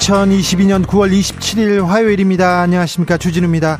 [0.00, 2.62] 2022년 9월 27일 화요일입니다.
[2.62, 3.18] 안녕하십니까.
[3.18, 3.78] 주진우입니다.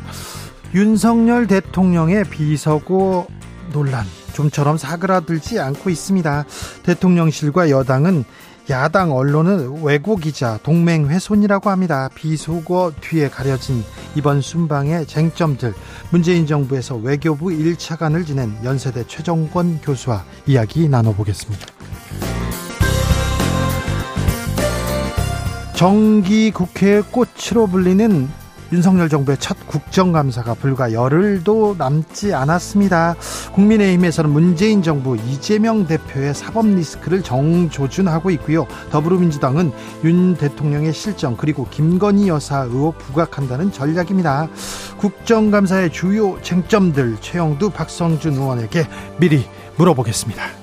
[0.75, 3.25] 윤석열 대통령의 비서고
[3.73, 6.45] 논란 좀처럼 사그라들지 않고 있습니다.
[6.83, 8.23] 대통령실과 여당은
[8.69, 9.83] 야당 언론은
[10.21, 12.07] 기자 동맹 훼손이라고 합니다.
[12.13, 13.83] 비속어 뒤에 가려진
[14.15, 15.73] 이번 순방의 쟁점들
[16.11, 21.80] 문재인 정부에서 외교부 1차관을 지낸 연세대 최정권 교수와 이야기 나눠보겠습니다.
[25.81, 28.29] 정기 국회의 꽃으로 불리는
[28.71, 33.15] 윤석열 정부의 첫 국정감사가 불과 열흘도 남지 않았습니다.
[33.53, 38.67] 국민의힘에서는 문재인 정부 이재명 대표의 사법 리스크를 정조준하고 있고요.
[38.91, 39.71] 더불어민주당은
[40.03, 44.49] 윤 대통령의 실정 그리고 김건희 여사 의혹 부각한다는 전략입니다.
[44.99, 48.85] 국정감사의 주요 쟁점들 최영두 박성준 의원에게
[49.19, 49.45] 미리
[49.77, 50.60] 물어보겠습니다.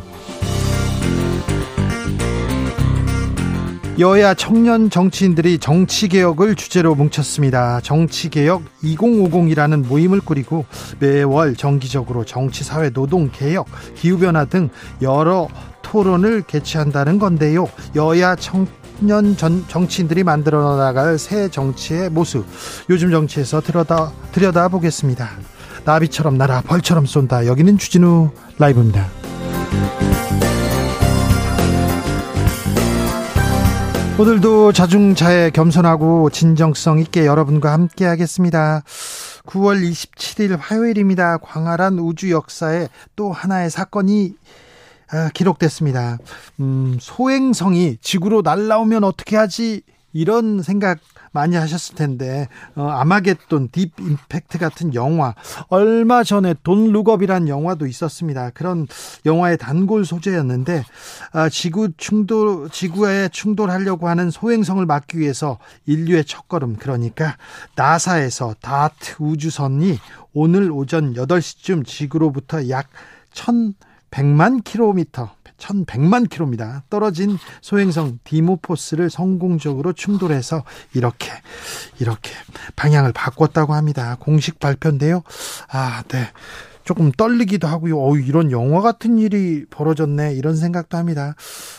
[3.99, 7.81] 여야 청년 정치인들이 정치개혁을 주제로 뭉쳤습니다.
[7.81, 10.67] 정치개혁 2050이라는 모임을 꾸리고
[11.01, 14.69] 매월 정기적으로 정치, 사회, 노동, 개혁, 기후변화 등
[15.03, 15.49] 여러
[15.83, 17.67] 토론을 개최한다는 건데요.
[17.97, 22.47] 여야 청년 전 정치인들이 만들어 나갈 새 정치의 모습,
[22.89, 25.29] 요즘 정치에서 들여다, 들여다 보겠습니다.
[25.85, 27.47] 나비처럼 날아 벌처럼 쏜다.
[27.47, 29.09] 여기는 주진우 라이브입니다.
[34.21, 38.83] 오늘도 자중자애 겸손하고 진정성 있게 여러분과 함께 하겠습니다.
[39.47, 41.39] 9월 27일 화요일입니다.
[41.39, 44.35] 광활한 우주 역사에 또 하나의 사건이
[45.13, 46.19] 아, 기록됐습니다.
[46.59, 49.83] 음, 소행성이 지구로 날라오면 어떻게 하지?
[50.13, 50.99] 이런 생각
[51.33, 55.35] 많이 하셨을 텐데 어, 아마겟돈 딥 임팩트 같은 영화
[55.69, 58.51] 얼마 전에 돈 룩업이란 영화도 있었습니다.
[58.51, 58.87] 그런
[59.27, 60.85] 영화의 단골 소재였는데
[61.33, 67.37] 아, 지구 충돌 지구에 충돌하려고 하는 소행성을 막기 위해서 인류의 첫걸음 그러니까
[67.75, 69.99] 나사에서 다트 우주선이
[70.33, 72.89] 오늘 오전 8시쯤 지구로부터 약
[73.33, 76.85] 1100만 킬로미터 1100만 킬로입니다.
[76.89, 80.65] 떨어진 소행성 디모포스를 성공적으로 충돌해서
[80.95, 81.31] 이렇게
[81.99, 82.31] 이렇게
[82.77, 84.17] 방향을 바꿨다고 합니다.
[84.21, 85.23] 공식 발표인데요.
[85.69, 86.31] 아, 네.
[86.89, 88.01] 조금 떨리기도 하고요.
[88.01, 90.33] 어, 이런 영화 같은 일이 벌어졌네.
[90.33, 91.35] 이런 생각도 합니다.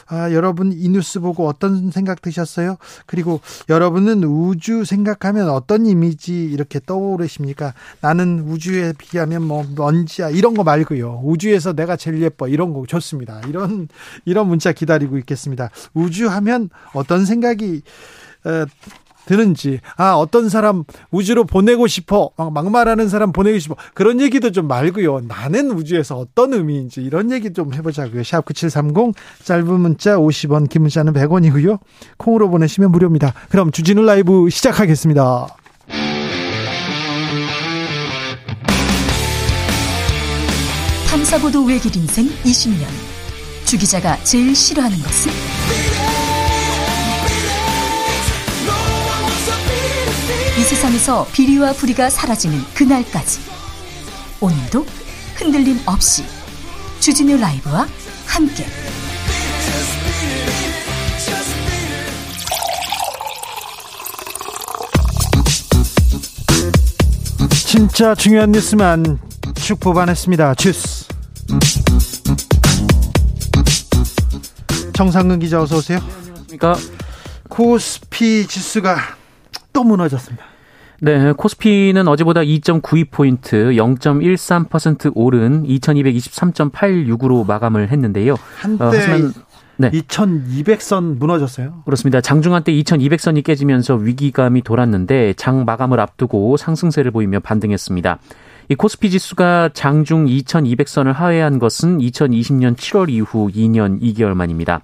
[0.05, 2.77] 아, 여러분 이 뉴스 보고 어떤 생각 드셨어요?
[3.07, 7.73] 그리고 여러분은 우주 생각하면 어떤 이미지 이렇게 떠오르십니까?
[8.01, 11.21] 나는 우주에 비하면 뭐 먼지야 이런 거 말고요.
[11.23, 13.41] 우주에서 내가 제일 예뻐 이런 거 좋습니다.
[13.47, 13.87] 이런
[14.25, 15.71] 이런 문자 기다리고 있겠습니다.
[15.95, 17.81] 우주 하면 어떤 생각이
[18.45, 18.65] 어,
[19.29, 23.75] 드는지 아 어떤 사람 우주로 보내고 싶어 막 막말하는 사람 보내고 싶어.
[23.93, 25.21] 그런 얘기도 좀 말고요.
[25.27, 28.23] 나는 우주에서 어떤 의미인지 이런 얘기 좀 해보자고요.
[28.23, 29.13] 샵9730
[29.43, 31.77] 짧은 문자 50원 긴 문자는 100원이고요.
[32.17, 33.33] 콩으로 보내시면 무료입니다.
[33.49, 35.47] 그럼 주진우 라이브 시작하겠습니다.
[41.11, 42.85] 탐사보도 외길 인생 20년.
[43.65, 45.88] 주 기자가 제일 싫어하는 것은?
[50.69, 53.39] 세상에서 비리와 부리가 사라지는 그날까지.
[54.39, 54.85] 오늘도
[55.33, 56.23] 흔들림 없이
[56.99, 57.87] 주진우 라이브와
[58.27, 58.67] 함께.
[67.65, 69.17] 진짜 중요한 뉴스만
[69.55, 70.53] 쭉 뽑아냈습니다.
[70.53, 71.07] 주스.
[74.93, 75.97] 정상근 기자 어서 오세요.
[75.97, 76.75] 안녕하십니까?
[77.49, 78.97] 코스피 지수가
[79.73, 80.48] 또 무너졌습니다.
[81.01, 88.35] 네, 코스피는 어제보다 2.92포인트, 0.13% 오른 2223.86으로 마감을 했는데요.
[88.57, 89.33] 한때 어, 하지만
[89.77, 89.91] 네.
[89.91, 91.83] 2200선 무너졌어요.
[91.85, 92.19] 그렇습니다.
[92.19, 98.19] 장중한 때 2200선이 깨지면서 위기감이 돌았는데 장 마감을 앞두고 상승세를 보이며 반등했습니다.
[98.67, 104.81] 이 코스피 지수가 장중 2200선을 하회한 것은 2020년 7월 이후 2년 2개월 만입니다.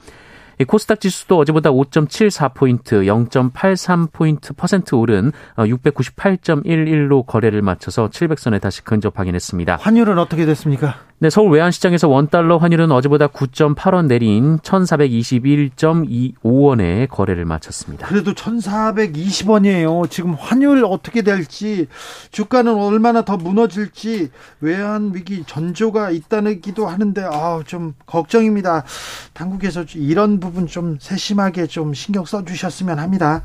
[0.63, 9.78] 코스닥 지수도 어제보다 5.74포인트, 0.83포인트 퍼센트 오른 698.11로 어, 거래를 마쳐서 700선에 다시 근접 확인했습니다.
[9.81, 10.96] 환율은 어떻게 됐습니까?
[11.18, 18.06] 네, 서울 외환시장에서 원달러 환율은 어제보다 9.8원 내린 1,421.25원에 거래를 마쳤습니다.
[18.08, 20.10] 그래도 1,420원이에요.
[20.10, 21.88] 지금 환율 어떻게 될지,
[22.31, 24.30] 주가는 얼마나 더 무너질지,
[24.60, 28.84] 외환 위기 전조가 있다기도 하는데, 아, 좀 걱정입니다.
[29.34, 33.42] 당국에서 이런 부분 좀 세심하게 좀 신경 써 주셨으면 합니다.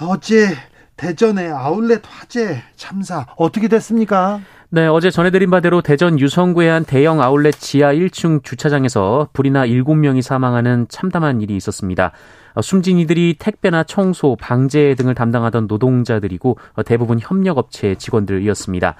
[0.00, 0.48] 어제
[0.96, 4.40] 대전의 아울렛 화재 참사 어떻게 됐습니까?
[4.68, 10.22] 네, 어제 전해드린 바대로 대전 유성구의 한 대형 아울렛 지하 1층 주차장에서 불이 나 7명이
[10.22, 12.12] 사망하는 참담한 일이 있었습니다.
[12.54, 18.94] 어, 숨진 이들이 택배나 청소, 방제 등을 담당하던 노동자들이고 어, 대부분 협력업체 직원들이었습니다.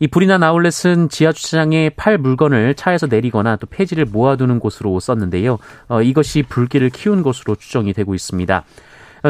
[0.00, 5.58] 이 불이 난 아울렛은 지하 주차장에 팔 물건을 차에서 내리거나 또 폐지를 모아두는 곳으로 썼는데요.
[5.88, 8.64] 어, 이것이 불길을 키운 것으로 추정이 되고 있습니다.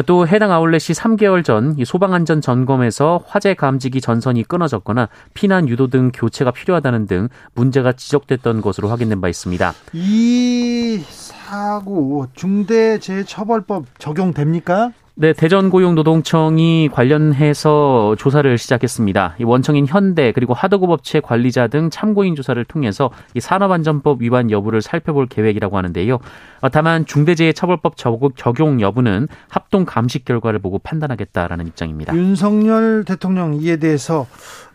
[0.07, 6.51] 또 해당 아울렛이 3개월 전 소방안전 점검에서 화재 감지기 전선이 끊어졌거나 피난 유도 등 교체가
[6.51, 9.73] 필요하다는 등 문제가 지적됐던 것으로 확인된 바 있습니다.
[9.93, 14.91] 이 사고 중대재해처벌법 적용됩니까?
[15.15, 19.35] 네, 대전고용노동청이 관련해서 조사를 시작했습니다.
[19.39, 25.27] 이 원청인 현대 그리고 하도급업체 관리자 등 참고인 조사를 통해서 이 산업안전법 위반 여부를 살펴볼
[25.27, 26.17] 계획이라고 하는데요.
[26.61, 27.95] 어, 다만 중대재해처벌법
[28.35, 32.15] 적용 여부는 합동 감식 결과를 보고 판단하겠다라는 입장입니다.
[32.15, 34.25] 윤석열 대통령 이에 대해서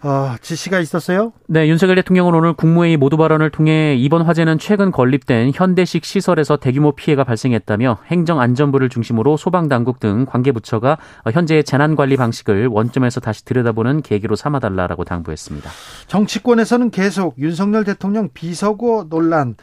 [0.02, 1.32] 어, 지시가 있었어요?
[1.48, 6.92] 네, 윤석열 대통령은 오늘 국무회의 모두 발언을 통해 이번 화재는 최근 건립된 현대식 시설에서 대규모
[6.92, 10.98] 피해가 발생했다며 행정안전부를 중심으로 소방당국 등 관계부처가
[11.32, 15.70] 현재의 재난관리 방식을 원점에서 다시 들여다보는 계기로 삼아달라라고 당부했습니다.
[16.06, 19.56] 정치권에서는 계속 윤석열 대통령 비서고 논란,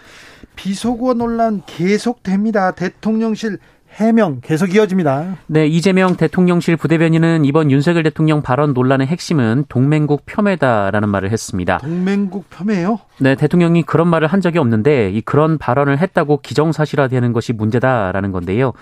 [0.56, 2.72] 비서고 논란 계속됩니다.
[2.72, 3.60] 대통령실
[3.96, 5.38] 해명 계속 이어집니다.
[5.48, 11.78] 네, 이재명 대통령실 부대변인은 이번 윤석열 대통령 발언 논란의 핵심은 동맹국 폄훼다라는 말을 했습니다.
[11.78, 13.00] 동맹국 폄훼요?
[13.20, 18.74] 네, 대통령이 그런 말을 한 적이 없는데 이 그런 발언을 했다고 기정사실화되는 것이 문제다라는 건데요.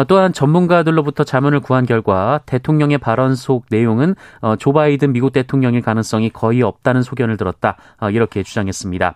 [0.00, 5.82] 어, 또한 전문가들로부터 자문을 구한 결과 대통령의 발언 속 내용은 어, 조 바이든 미국 대통령일
[5.82, 7.76] 가능성이 거의 없다는 소견을 들었다.
[8.00, 9.14] 어, 이렇게 주장했습니다.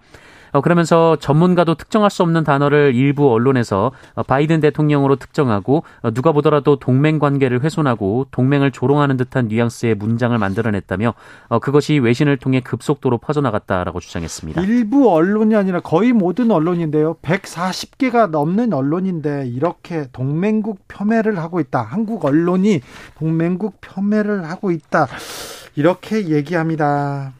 [0.54, 6.30] 어, 그러면서 전문가도 특정할 수 없는 단어를 일부 언론에서 어, 바이든 대통령으로 특정하고 어, 누가
[6.30, 11.14] 보더라도 동맹 관계를 훼손하고 동맹을 조롱하는 듯한 뉘앙스의 문장을 만들어냈다며
[11.60, 14.62] 그것이 외신을 통해 급속도로 퍼져나갔다라고 주장했습니다.
[14.62, 17.14] 일부 언론이 아니라 거의 모든 언론인데요.
[17.22, 21.82] 140개가 넘는 언론인데 이렇게 동맹국 폄훼를 하고 있다.
[21.82, 22.80] 한국 언론이
[23.18, 25.08] 동맹국 폄훼를 하고 있다.
[25.74, 27.32] 이렇게 얘기합니다.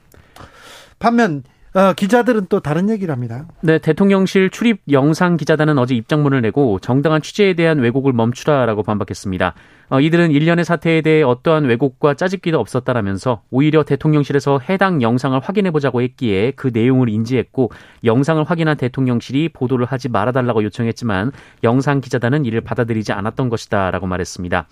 [0.99, 1.45] 반면
[1.75, 3.47] 어, 기자들은 또 다른 얘기를 합니다.
[3.61, 9.55] 네, 대통령실 출입 영상 기자단은 어제 입장문을 내고 정당한 취재에 대한 왜곡을 멈추라라고 반박했습니다.
[9.89, 16.53] 어, 이들은 일련의 사태에 대해 어떠한 왜곡과 짜집기도 없었다라면서 오히려 대통령실에서 해당 영상을 확인해보자고 했기에
[16.53, 17.73] 그 내용을 인지했고
[18.05, 21.33] 영상을 확인한 대통령실이 보도를 하지 말아달라고 요청했지만
[21.65, 24.69] 영상 기자단은 이를 받아들이지 않았던 것이다라고 말했습니다.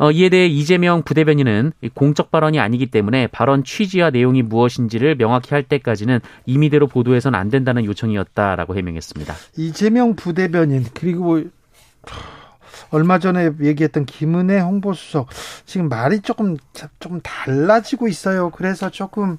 [0.00, 5.62] 어, 이에 대해 이재명 부대변인은 공적 발언이 아니기 때문에 발언 취지와 내용이 무엇인지를 명확히 할
[5.62, 9.34] 때까지는 임의대로 보도해서는 안 된다는 요청이었다라고 해명했습니다.
[9.58, 11.42] 이재명 부대변인 그리고
[12.90, 15.28] 얼마 전에 얘기했던 김은혜 홍보수석
[15.66, 16.56] 지금 말이 조금
[16.98, 18.48] 조금 달라지고 있어요.
[18.50, 19.36] 그래서 조금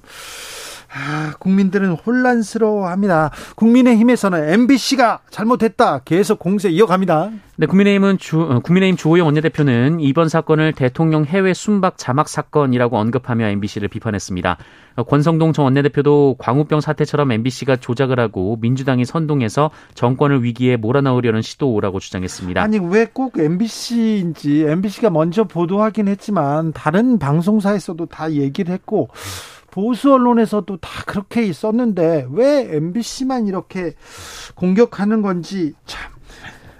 [0.94, 3.30] 아, 국민들은 혼란스러워합니다.
[3.56, 6.00] 국민의힘에서는 MBC가 잘못했다.
[6.04, 7.30] 계속 공세 이어갑니다.
[7.62, 13.46] 네, 국민의힘은 주, 어, 국민의힘 주호영 원내대표는 이번 사건을 대통령 해외 순박 자막 사건이라고 언급하며
[13.50, 14.56] MBC를 비판했습니다.
[14.96, 22.00] 어, 권성동 전 원내대표도 광우병 사태처럼 MBC가 조작을 하고 민주당이 선동해서 정권을 위기에 몰아넣으려는 시도라고
[22.00, 22.60] 주장했습니다.
[22.60, 29.08] 아니 왜 꼭 MBC인지 MBC가 먼저 보도하긴 했지만 다른 방송사에서도 다 얘기를 했고
[29.70, 33.92] 보수 언론에서도 다 그렇게 있었는데 왜 MBC만 이렇게
[34.56, 36.10] 공격하는 건지 참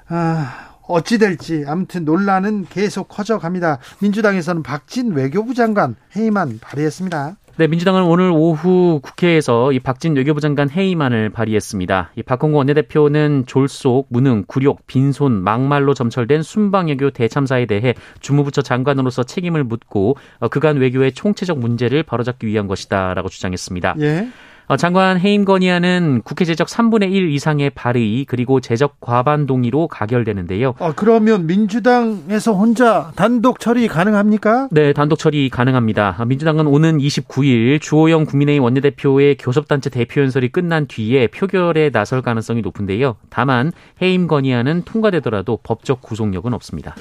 [0.09, 3.79] 아, 어찌 될지 아무튼 논란은 계속 커져갑니다.
[4.01, 7.37] 민주당에서는 박진 외교부 장관 회의만 발의했습니다.
[7.57, 12.13] 네, 민주당은 오늘 오후 국회에서 이 박진 외교부 장관 회의만을 발의했습니다.
[12.17, 19.65] 이 박홍구 원내대표는 졸속, 무능, 굴욕, 빈손, 막말로 점철된 순방외교 대참사에 대해 주무부처 장관으로서 책임을
[19.65, 23.97] 묻고 어, 그간 외교의 총체적 문제를 바로잡기 위한 것이다라고 주장했습니다.
[24.01, 24.29] 예.
[24.67, 30.75] 어, 장관 해임 건의안은 국회 제적 3분의 1 이상의 발의 그리고 제적 과반 동의로 가결되는데요.
[30.79, 34.69] 아, 그러면 민주당에서 혼자 단독 처리 가능합니까?
[34.71, 36.25] 네, 단독 처리 가능합니다.
[36.27, 43.17] 민주당은 오는 29일 주호영 국민의힘 원내대표의 교섭단체 대표연설이 끝난 뒤에 표결에 나설 가능성이 높은데요.
[43.31, 46.95] 다만 해임 건의안은 통과되더라도 법적 구속력은 없습니다.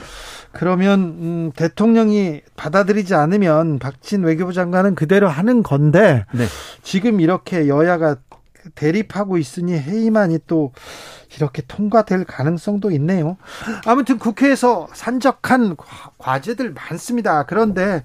[0.51, 6.45] 그러면 음, 대통령이 받아들이지 않으면 박진 외교부 장관은 그대로 하는 건데 네.
[6.83, 8.17] 지금 이렇게 여야가
[8.75, 10.71] 대립하고 있으니 해임안이 또
[11.35, 13.37] 이렇게 통과될 가능성도 있네요.
[13.85, 15.77] 아무튼 국회에서 산적한
[16.17, 17.43] 과제들 많습니다.
[17.43, 18.03] 그런데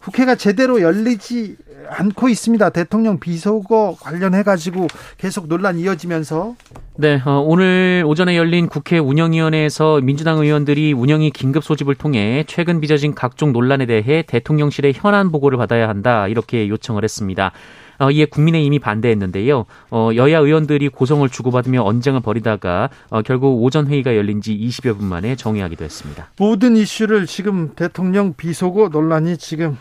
[0.00, 1.56] 국회가 제대로 열리지
[1.88, 2.70] 않고 있습니다.
[2.70, 4.86] 대통령 비서거 관련해 가지고
[5.18, 6.54] 계속 논란 이어지면서
[6.96, 13.14] 네, 어, 오늘 오전에 열린 국회 운영위원회에서 민주당 의원들이 운영위 긴급 소집을 통해 최근 빚어진
[13.14, 17.52] 각종 논란에 대해 대통령실의 현안 보고를 받아야 한다 이렇게 요청을 했습니다.
[17.98, 19.64] 어, 이에 국민의힘이 반대했는데요.
[19.90, 25.06] 어, 여야 의원들이 고성을 주고받으며 언쟁을 벌이다가 어, 결국 오전 회의가 열린 지 20여 분
[25.06, 26.30] 만에 정의하기도 했습니다.
[26.38, 29.78] 모든 이슈를 지금 대통령 비속어 논란이 지금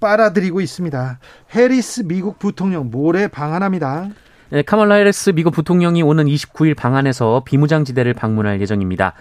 [0.00, 1.18] 빨아들이고 있습니다.
[1.54, 4.08] 해리스 미국 부통령 모레 방한합니다.
[4.50, 9.14] 네, 카멀라 해리스 미국 부통령이 오는 29일 방한해서 비무장지대를 방문할 예정입니다.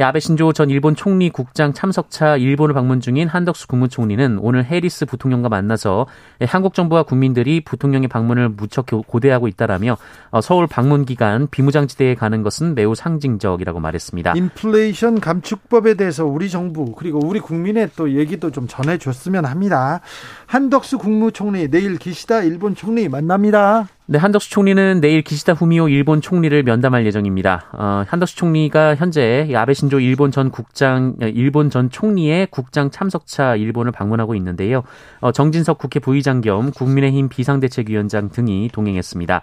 [0.00, 5.50] 아베 신조 전 일본 총리 국장 참석차 일본을 방문 중인 한덕수 국무총리는 오늘 해리스 부통령과
[5.50, 6.06] 만나서
[6.46, 9.98] 한국 정부와 국민들이 부통령의 방문을 무척 고대하고 있다라며
[10.30, 14.32] 어, 서울 방문 기간 비무장지대에 가는 것은 매우 상징적이라고 말했습니다.
[14.34, 20.00] 인플레이션 감축법에 대해서 우리 정부 그리고 우리 국민의 또 얘기도 좀 전해줬으면 합니다.
[20.46, 23.88] 한덕수 국무총리 내일 기시다 일본 총리 만납니다.
[24.06, 27.66] 네, 한덕수 총리는 내일 기시다 후미오 일본 총리를 면담할 예정입니다.
[27.72, 33.92] 어, 한덕수 총리가 현재 아베 신조 일본 전 국장, 일본 전 총리의 국장 참석차 일본을
[33.92, 34.82] 방문하고 있는데요.
[35.20, 39.42] 어, 정진석 국회 부의장 겸 국민의힘 비상대책위원장 등이 동행했습니다.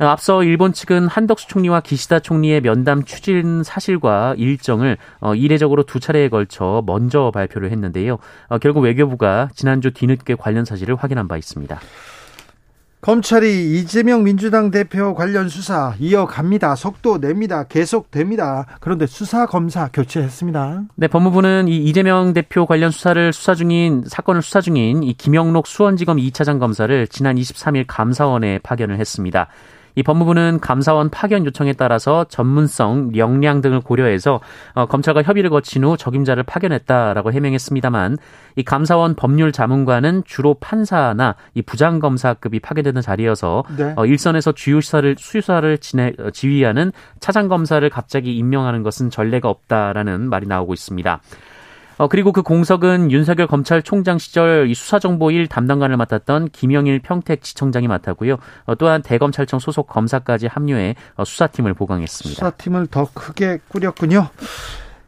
[0.00, 5.98] 어, 앞서 일본 측은 한덕수 총리와 기시다 총리의 면담 추진 사실과 일정을 어, 이례적으로 두
[5.98, 8.18] 차례에 걸쳐 먼저 발표를 했는데요.
[8.48, 11.80] 어, 결국 외교부가 지난주 뒤늦게 관련 사실을 확인한 바 있습니다.
[13.00, 16.74] 검찰이 이재명 민주당 대표 관련 수사 이어갑니다.
[16.74, 17.62] 속도 냅니다.
[17.62, 18.66] 계속됩니다.
[18.80, 20.82] 그런데 수사 검사 교체했습니다.
[20.96, 26.16] 네, 법무부는 이 이재명 대표 관련 수사를 수사 중인 사건을 수사 중인 이 김영록 수원지검
[26.16, 29.46] 2차장 검사를 지난 23일 감사원에 파견을 했습니다.
[29.94, 34.40] 이 법무부는 감사원 파견 요청에 따라서 전문성, 역량 등을 고려해서
[34.74, 38.18] 어, 검찰과 협의를 거친 후 적임자를 파견했다라고 해명했습니다만
[38.56, 43.94] 이 감사원 법률 자문관은 주로 판사나 이 부장검사급이 파견되는 자리여서 네.
[43.96, 50.28] 어, 일선에서 주요 수사를 수사를 진해, 어, 지휘하는 차장 검사를 갑자기 임명하는 것은 전례가 없다라는
[50.28, 51.20] 말이 나오고 있습니다.
[51.98, 58.38] 어, 그리고 그 공석은 윤석열 검찰총장 시절 수사정보 1 담당관을 맡았던 김영일 평택 지청장이 맡았고요.
[58.66, 62.38] 어, 또한 대검찰청 소속 검사까지 합류해 어, 수사팀을 보강했습니다.
[62.38, 64.28] 수사팀을 더 크게 꾸렸군요.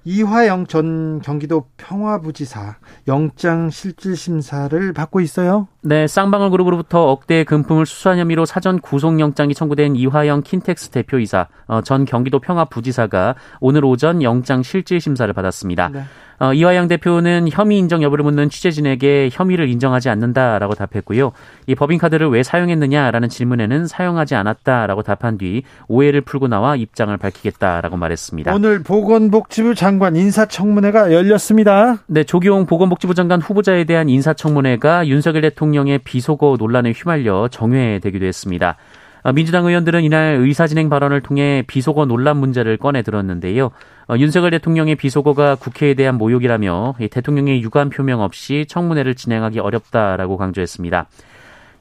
[0.04, 5.68] 이화영 전 경기도 평화부지사 영장 실질 심사를 받고 있어요.
[5.82, 12.04] 네, 쌍방울 그룹으로부터 억대 금품을 수수한 혐의로 사전 구속영장이 청구된 이화영 킨텍스 대표이사 어, 전
[12.04, 15.88] 경기도 평화부지사가 오늘 오전 영장 실질 심사를 받았습니다.
[15.88, 16.02] 네.
[16.38, 21.32] 어, 이화영 대표는 혐의 인정 여부를 묻는 취재진에게 혐의를 인정하지 않는다라고 답했고요.
[21.66, 28.54] 이 법인카드를 왜 사용했느냐라는 질문에는 사용하지 않았다라고 답한 뒤 오해를 풀고 나와 입장을 밝히겠다라고 말했습니다.
[28.54, 31.99] 오늘 보건복지부 장관 인사청문회가 열렸습니다.
[32.06, 38.77] 네, 조기용 보건복지부 장관 후보자에 대한 인사청문회가 윤석열 대통령 의 비속어 논란에 휘말려 정회되기도 했습니다.
[39.23, 43.71] 어, 민주당 의원들은 이날 의사진행 발언을 통해 비속어 논란 문제를 꺼내 들었는데요.
[44.09, 51.07] 어, 윤석열 대통령의 비속어가 국회에 대한 모욕이라며 대통령의 유감 표명 없이 청문회를 진행하기 어렵다라고 강조했습니다.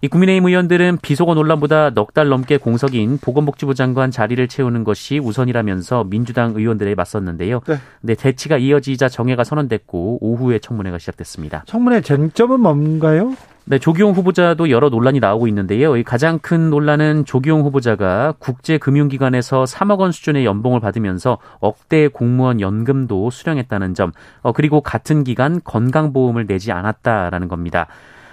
[0.01, 6.05] 이 국민의힘 의원들은 비속어 논란보다 넉 달 넘게 공석인 보건복지부 장관 자리를 채우는 것이 우선이라면서
[6.05, 7.61] 민주당 의원들에 맞섰는데요.
[7.67, 7.75] 네.
[8.01, 11.63] 네, 대치가 이어지자 정회가 선언됐고 오후에 청문회가 시작됐습니다.
[11.65, 13.35] 청문회 쟁점은 뭔가요?
[13.69, 15.93] 네, 조기용 후보자도 여러 논란이 나오고 있는데요.
[16.03, 23.93] 가장 큰 논란은 조기용 후보자가 국제금융기관에서 3억 원 수준의 연봉을 받으면서 억대 공무원 연금도 수령했다는
[23.93, 24.11] 점,
[24.41, 27.85] 어, 그리고 같은 기간 건강보험을 내지 않았다라는 겁니다.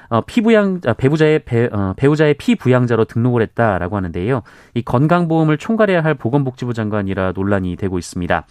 [0.09, 4.41] 어, 피부양 아, 배우자의 배, 어, 배우자의 피부양자로 등록을 했다라고 하는데요.
[4.73, 8.47] 이 건강보험을 총괄해야 할 보건복지부 장관이라 논란이 되고 있습니다.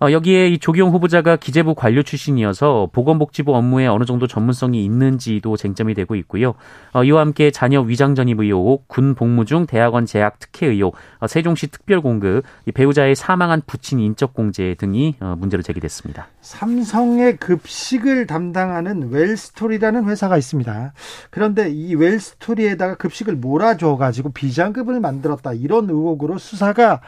[0.00, 5.94] 어, 여기에 이 조기용 후보자가 기재부 관료 출신이어서 보건복지부 업무에 어느 정도 전문성이 있는지도 쟁점이
[5.94, 6.54] 되고 있고요.
[6.92, 11.26] 어, 이와 함께 자녀 위장 전입 의혹, 군 복무 중 대학원 재학 특혜 의혹, 어,
[11.26, 16.28] 세종시 특별 공급, 배우자의 사망한 부친 인적 공제 등이 어, 문제로 제기됐습니다.
[16.42, 20.92] 삼성의 급식을 담당하는 웰스토리라는 회사가 있습니다.
[21.30, 27.00] 그런데 이 웰스토리에다가 급식을 몰아줘 가지고 비자금을 만들었다 이런 의혹으로 수사가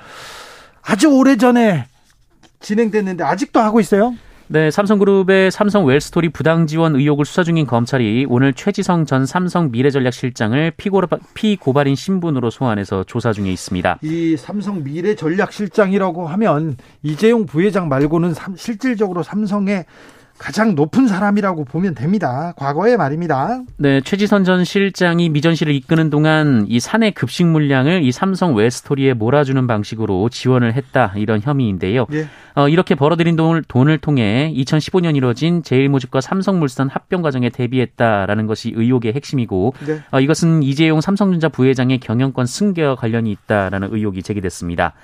[0.82, 1.86] 아주 오래 전에
[2.60, 4.14] 진행됐는데 아직도 하고 있어요?
[4.50, 10.72] 네, 삼성그룹의 삼성 웰스토리 부당 지원 의혹을 수사 중인 검찰이 오늘 최지성 전 삼성 미래전략실장을
[11.34, 13.98] 피고발 인 신분으로 소환해서 조사 중에 있습니다.
[14.02, 19.84] 이 삼성 미래전략실장이라고 하면 이재용 부회장 말고는 실질적으로 삼성의
[20.38, 22.52] 가장 높은 사람이라고 보면 됩니다.
[22.56, 23.60] 과거의 말입니다.
[23.76, 29.66] 네, 최지선 전 실장이 미전실을 이끄는 동안 이 사내 급식 물량을 이 삼성 웨스토리에 몰아주는
[29.66, 32.06] 방식으로 지원을 했다 이런 혐의인데요.
[32.12, 32.26] 예.
[32.54, 39.12] 어, 이렇게 벌어들인 돈을, 돈을 통해 2015년 이뤄진 제일모직과 삼성물산 합병 과정에 대비했다라는 것이 의혹의
[39.14, 40.00] 핵심이고 네.
[40.10, 44.94] 어, 이것은 이재용 삼성전자 부회장의 경영권 승계와 관련이 있다라는 의혹이 제기됐습니다.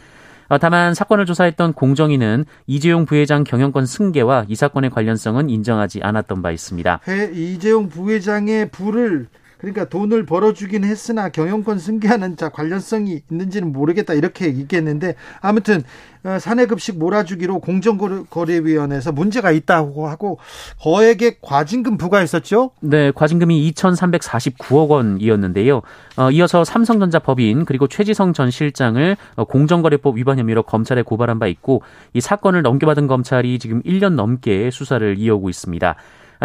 [0.49, 6.51] 어, 다만 사건을 조사했던 공정위는 이재용 부회장 경영권 승계와 이 사건의 관련성은 인정하지 않았던 바
[6.51, 7.01] 있습니다.
[7.33, 9.29] 이재용 부회장의 부를
[9.65, 15.83] 그러니까 돈을 벌어주긴 했으나 경영권 승계하는 자 관련성이 있는지는 모르겠다 이렇게 얘기했는데 아무튼
[16.23, 20.39] 어, 사내급식 몰아주기로 공정거래위원회에서 문제가 있다고 하고
[20.81, 22.71] 거액의 과징금 부과했었죠?
[22.81, 25.83] 네, 과징금이 2,349억 원이었는데요.
[26.17, 31.47] 어, 이어서 삼성전자 법인 그리고 최지성 전 실장을 어, 공정거래법 위반 혐의로 검찰에 고발한 바
[31.47, 35.97] 있고 이 사건을 넘겨받은 검찰이 지금 1년 넘게 수사를 이어오고 있습니다.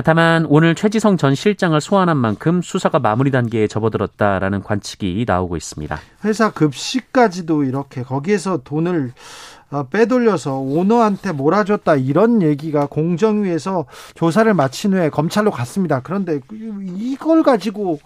[0.04, 6.00] 다만 오늘 최지성 전 실장을 소환한 만큼 수사가 마무리 단계에 접어들었다라는 관측이 나오고 있습니다.
[6.26, 9.14] 회사 급식까지도 이렇게 거기에서 돈을
[9.72, 16.02] 어, 빼돌려서 오너한테 몰아줬다 이런 얘기가 공정위에서 조사를 마친 후에 검찰로 갔습니다.
[16.02, 16.40] 그런데
[16.98, 18.00] 이걸 가지고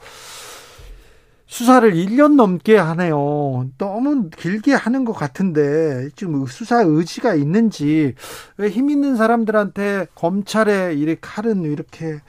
[1.53, 3.69] 수사를 1년 넘게 하네요.
[3.77, 8.15] 너무 길게 하는 것 같은데 지금 수사 의지가 있는지
[8.57, 12.21] 왜 힘 있는 사람들한테 검찰의 이 칼은 이렇게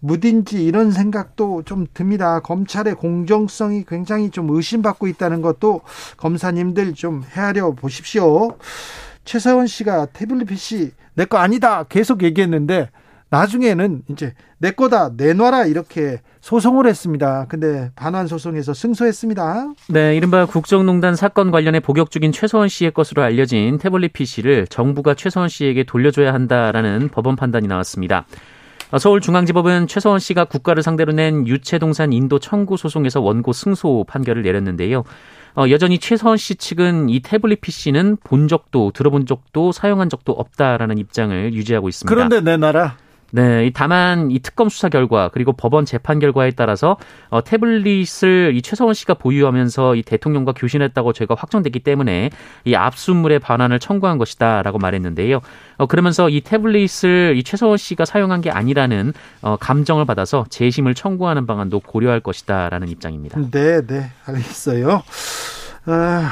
[0.00, 2.40] 무딘지 이런 생각도 좀 듭니다.
[2.40, 5.82] 검찰의 공정성이 굉장히 좀 의심받고 있다는 것도
[6.16, 8.56] 검사님들 좀 헤아려 보십시오.
[9.26, 12.88] 최서원 씨가 태블릿 PC 내 거 아니다 계속 얘기했는데
[13.30, 17.46] 나중에는 이제 내 거다 내놔라 이렇게 소송을 했습니다.
[17.48, 19.72] 근데 반환 소송에서 승소했습니다.
[19.88, 25.48] 네, 이른바 국정농단 사건 관련해 복역 중인 최소원 씨의 것으로 알려진 태블릿 PC를 정부가 최소원
[25.48, 28.26] 씨에게 돌려줘야 한다라는 법원 판단이 나왔습니다.
[28.96, 35.02] 서울중앙지법은 최소원 씨가 국가를 상대로 낸 유체동산 인도 청구 소송에서 원고 승소 판결을 내렸는데요.
[35.56, 40.98] 어, 여전히 최서원 씨 측은 이 태블릿 PC는 본 적도 들어본 적도 사용한 적도 없다라는
[40.98, 42.14] 입장을 유지하고 있습니다.
[42.14, 42.96] 그런데 내 나라
[43.32, 46.96] 네, 다만 이 특검 수사 결과 그리고 법원 재판 결과에 따라서
[47.28, 52.30] 어, 태블릿을 이 최서원 씨가 보유하면서 이 대통령과 교신했다고 죄가 확정됐기 때문에
[52.64, 55.40] 이 압수물의 반환을 청구한 것이다라고 말했는데요.
[55.78, 59.12] 어, 그러면서 이 태블릿을 이 최서원 씨가 사용한 게 아니라는
[59.42, 63.40] 어, 감정을 받아서 재심을 청구하는 방안도 고려할 것이다라는 입장입니다.
[63.50, 65.02] 네, 네, 알겠어요.
[65.86, 66.30] 아...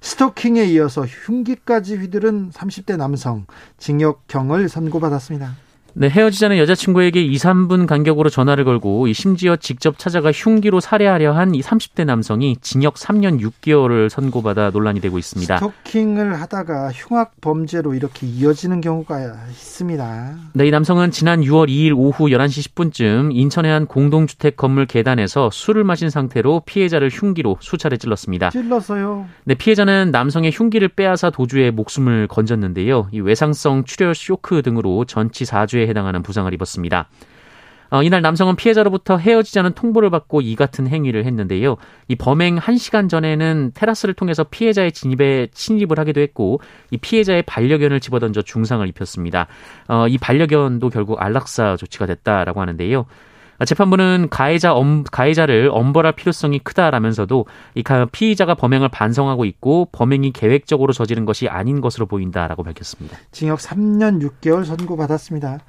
[0.00, 3.46] 스토킹에 이어서 흉기까지 휘두른 30대 남성
[3.78, 5.67] 징역형을 선고받았습니다.
[5.94, 11.60] 네, 헤어지자는 여자친구에게 2, 3분 간격으로 전화를 걸고 심지어 직접 찾아가 흉기로 살해하려 한 이
[11.60, 15.56] 30대 남성이 징역 3년 6개월을 선고받아 논란이 되고 있습니다.
[15.56, 19.18] 스토킹을 하다가 흉악 범죄로 이렇게 이어지는 경우가
[19.50, 20.36] 있습니다.
[20.52, 25.84] 네, 이 남성은 지난 6월 2일 오후 11시 10분쯤 인천의 한 공동주택 건물 계단에서 술을
[25.84, 28.50] 마신 상태로 피해자를 흉기로 수차례 찔렀습니다.
[28.50, 29.26] 찔렀어요.
[29.44, 33.08] 네, 피해자는 남성의 흉기를 빼앗아 도주해 목숨을 건졌는데요.
[33.10, 37.08] 이 외상성 출혈 쇼크 등으로 전치 4주에 해당하는 부상을 입었습니다.
[37.90, 41.76] 어, 이날 남성은 피해자로부터 헤어지자는 통보를 받고 이 같은 행위를 했는데요.
[42.08, 48.42] 이 범행 1시간 전에는 테라스를 통해서 피해자의 진입에 침입을 하기도 했고 이 피해자의 반려견을 집어던져
[48.42, 49.46] 중상을 입혔습니다.
[49.88, 53.06] 어, 이 반려견도 결국 안락사 조치가 됐다라고 하는데요.
[53.64, 61.24] 재판부는 가해자 엄, 가해자를 엄벌할 필요성이 크다라면서도 이 피의자가 범행을 반성하고 있고 범행이 계획적으로 저지른
[61.24, 63.16] 것이 아닌 것으로 보인다라고 밝혔습니다.
[63.32, 65.60] 징역 3년 6개월 선고받았습니다.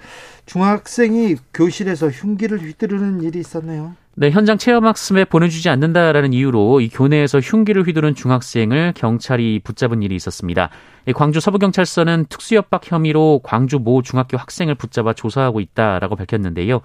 [0.46, 3.96] 중학생이 교실에서 흉기를 휘두르는 일이 있었네요.
[4.16, 10.70] 네, 현장 체험학습에 보내주지 않는다라는 이유로 이 교내에서 흉기를 휘두른 중학생을 경찰이 붙잡은 일이 있었습니다.
[11.16, 16.82] 광주 서부경찰서는 특수협박 혐의로 광주 모 중학교 학생을 붙잡아 조사하고 있다라고 밝혔는데요.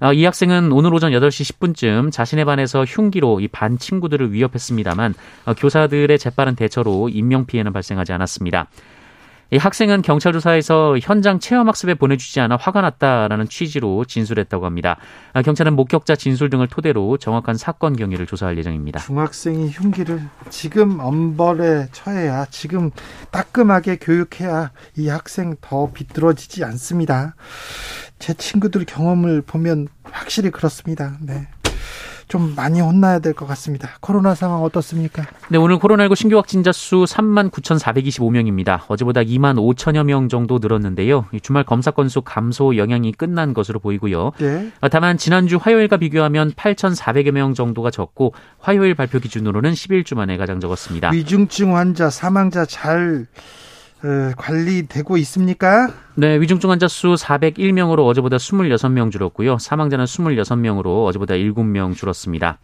[0.00, 5.14] 어, 이 학생은 오늘 오전 8시 10분쯤 자신의 반에서 흉기로 이 반 친구들을 위협했습니다만
[5.46, 8.66] 어, 교사들의 재빠른 대처로 인명피해는 발생하지 않았습니다.
[9.52, 14.96] 이 학생은 경찰 조사에서 현장 체험 학습에 보내주지 않아 화가 났다라는 취지로 진술했다고 합니다.
[15.34, 18.98] 아, 경찰은 목격자 진술 등을 토대로 정확한 사건 경위를 조사할 예정입니다.
[18.98, 22.90] 중학생이 흉기를 지금 엄벌에 처해야 지금
[23.30, 27.36] 따끔하게 교육해야 이 학생 더 비뚤어지지 않습니다.
[28.18, 31.16] 제 친구들 경험을 보면 확실히 그렇습니다.
[31.20, 31.48] 네.
[32.28, 33.90] 좀 많이 혼나야 될 것 같습니다.
[34.00, 35.24] 코로나 상황 어떻습니까?
[35.48, 38.80] 네, 오늘 코로나19 신규 확진자 수 3만 9,425명입니다.
[38.88, 41.26] 어제보다 2만 5천여 명 정도 늘었는데요.
[41.40, 44.32] 주말 검사 건수 감소 영향이 끝난 것으로 보이고요.
[44.38, 44.72] 네.
[44.90, 51.10] 다만 지난주 화요일과 비교하면 8,400여 명 정도가 적고 화요일 발표 기준으로는 11주 만에 가장 적었습니다.
[51.10, 53.26] 위중증 환자 사망자 잘
[54.36, 55.88] 관리되고 있습니까?
[56.14, 59.58] 네, 위중증 환자 수 401명으로 어제보다 26명 줄었고요.
[59.58, 62.58] 사망자는 26명으로 어제보다 7명 줄었습니다.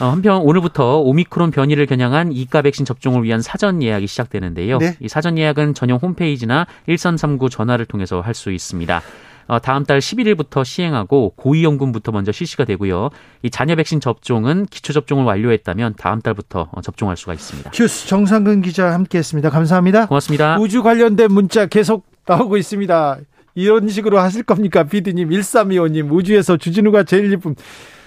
[0.00, 4.78] 어, 한편 오늘부터 오미크론 변이를 겨냥한 이가 백신 접종을 위한 사전 예약이 시작되는데요.
[4.78, 4.96] 네.
[5.00, 9.02] 이 사전 예약은 전용 홈페이지나 1339 전화를 통해서 할 수 있습니다.
[9.46, 13.10] 어, 다음 달 11일부터 시행하고 고위험군부터 먼저 실시가 되고요.
[13.42, 17.70] 이 자녀 백신 접종은 기초 접종을 완료했다면 다음 달부터 어, 접종할 수가 있습니다.
[17.72, 19.50] 뉴스 정상근 기자 함께했습니다.
[19.50, 20.06] 감사합니다.
[20.06, 20.58] 고맙습니다.
[20.58, 23.18] 우주 관련된 문자 계속 나오고 있습니다.
[23.54, 25.28] 이런 식으로 하실 겁니까, 피디님?
[25.30, 27.54] 1325님, 우주에서 주진우가 제일 예쁨.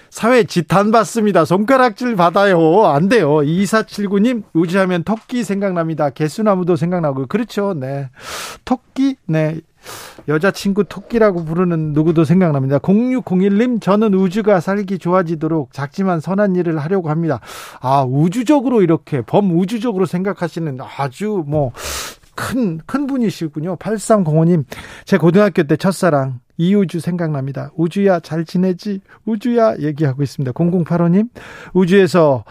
[0.09, 1.45] 사회 지탄 받습니다.
[1.45, 2.85] 손가락질 받아요.
[2.85, 3.37] 안 돼요.
[3.37, 6.09] 2479님, 우주하면 토끼 생각납니다.
[6.09, 7.27] 계수나무도 생각나고.
[7.27, 7.73] 그렇죠.
[7.73, 8.09] 네.
[8.65, 9.15] 토끼?
[9.25, 9.59] 네.
[10.27, 12.79] 여자친구 토끼라고 부르는 누구도 생각납니다.
[12.79, 17.39] 0601님, 저는 우주가 살기 좋아지도록 작지만 선한 일을 하려고 합니다.
[17.79, 21.71] 아, 우주적으로 이렇게 범우주적으로 생각하시는 아주 뭐,
[22.35, 23.77] 큰, 큰 분이시군요.
[23.77, 24.65] 8305님,
[25.05, 27.71] 제 고등학교 때 첫사랑, 이우주 생각납니다.
[27.75, 29.01] 우주야, 잘 지내지?
[29.25, 30.51] 우주야, 얘기하고 있습니다.
[30.51, 31.29] 0085님,
[31.73, 32.43] 우주에서,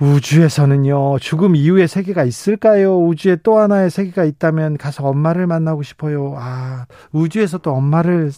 [0.00, 2.98] 우주에서는요, 죽음 이후의 세계가 있을까요?
[2.98, 6.34] 우주에 또 하나의 세계가 있다면 가서 엄마를 만나고 싶어요.
[6.38, 8.30] 아, 우주에서 또 엄마를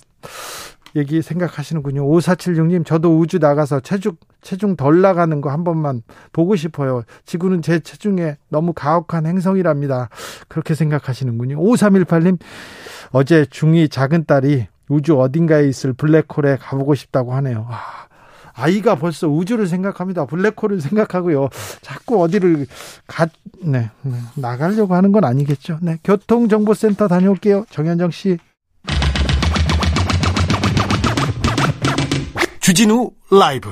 [0.95, 2.05] 얘기 생각하시는군요.
[2.07, 4.13] 5476님, 저도 우주 나가서 체중,
[4.43, 7.05] 체중 덜 나가는 거 한 번만 보고 싶어요.
[7.25, 10.11] 지구는 제 체중에 너무 가혹한 행성이랍니다.
[10.49, 11.57] 그렇게 생각하시는군요.
[11.57, 12.39] 5318님,
[13.13, 17.67] 어제 중2 작은 딸이 우주 어딘가에 있을 블랙홀에 가보고 싶다고 하네요.
[17.71, 18.07] 아,
[18.55, 20.27] 아이가 벌써 우주를 생각합니다.
[20.27, 21.49] 블랙홀을 생각하고요.
[21.81, 22.67] 자꾸 어디를
[23.07, 23.27] 가,
[23.63, 25.79] 네, 네, 나가려고 하는 건 아니겠죠.
[25.81, 27.65] 네, 교통정보센터 다녀올게요.
[27.71, 28.39] 정현정 씨.
[32.61, 33.71] 주진우 라이브.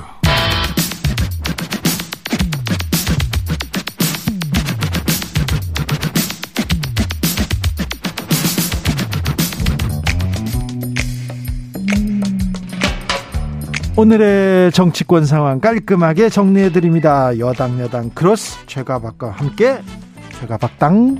[14.05, 17.37] 오늘의 정치권 상황 깔끔하게 정리해 드립니다.
[17.37, 19.79] 여당 여당 크로스 최가박과 함께
[20.39, 21.19] 최가박당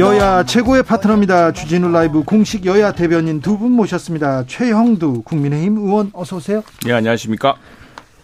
[0.00, 1.52] 여야 최고의 파트너입니다.
[1.52, 4.44] 주진우 라이브 공식 여야 대변인 두 분 모셨습니다.
[4.48, 6.64] 최형두 국민의힘 의원 어서 오세요.
[6.84, 7.54] 네 안녕하십니까.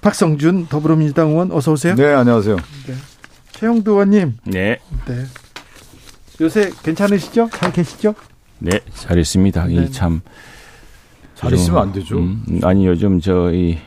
[0.01, 1.95] 박성준 더불어민주당 의원 어서 오세요.
[1.95, 2.57] 네 안녕하세요.
[2.57, 2.95] 네.
[3.53, 4.39] 최형두 의원님.
[4.43, 4.79] 네.
[5.07, 5.25] 네.
[6.41, 7.51] 요새 괜찮으시죠?
[7.53, 8.17] 잘 계시죠?
[8.61, 9.67] 네, 잘했습니다.
[9.67, 9.75] 네.
[9.85, 10.21] 이참
[11.35, 12.19] 잘 있으면 안 되죠.
[12.19, 13.79] 음, 아니 요즘 저희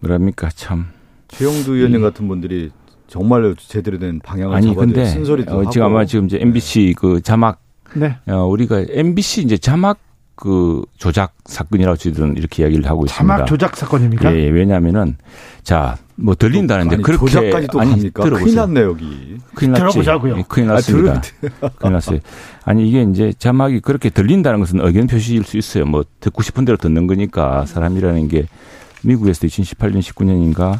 [0.00, 0.86] 뭐랍니까 참
[1.28, 2.70] 최영두 의원님 이, 같은 분들이
[3.06, 7.60] 정말 제대로 된 방향을 아니 근데 쓴소리도 어, 지금 아마 지금 이제 MBC 그 자막
[7.94, 8.16] 네.
[8.26, 9.98] 어, 우리가 MBC 이제 자막
[10.40, 13.34] 그 조작 사건이라고 저희들은 이렇게 이야기를 하고 있습니다.
[13.34, 14.32] 자막 조작 사건입니까?
[14.32, 15.16] 예, 예 왜냐하면은
[15.64, 18.22] 자, 뭐 들린다는데 아니, 그렇게 조작까지 또 아니, 합니까?
[18.22, 18.44] 들어보세요.
[18.44, 19.36] 큰일 났네 여기.
[19.56, 19.80] 큰일 났지.
[19.80, 20.38] 들어보자고요.
[20.38, 21.22] 예, 큰일 났습니다.
[21.60, 22.20] 아, 큰일 났어요.
[22.64, 25.86] 아니 이게 이제 자막이 그렇게 들린다는 것은 의견 표시일 수 있어요.
[25.86, 28.46] 뭐 듣고 싶은 대로 듣는 거니까 사람이라는 게
[29.02, 30.78] 미국에서 2018년 19년인가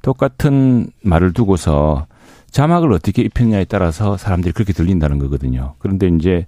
[0.00, 2.06] 똑같은 말을 두고서
[2.52, 5.74] 자막을 어떻게 입혔냐에 따라서 사람들이 그렇게 들린다는 거거든요.
[5.80, 6.46] 그런데 이제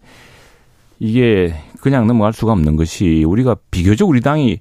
[1.01, 4.59] 이게 그냥 넘어갈 수가 없는 것이 우리가 비교적 우리 당이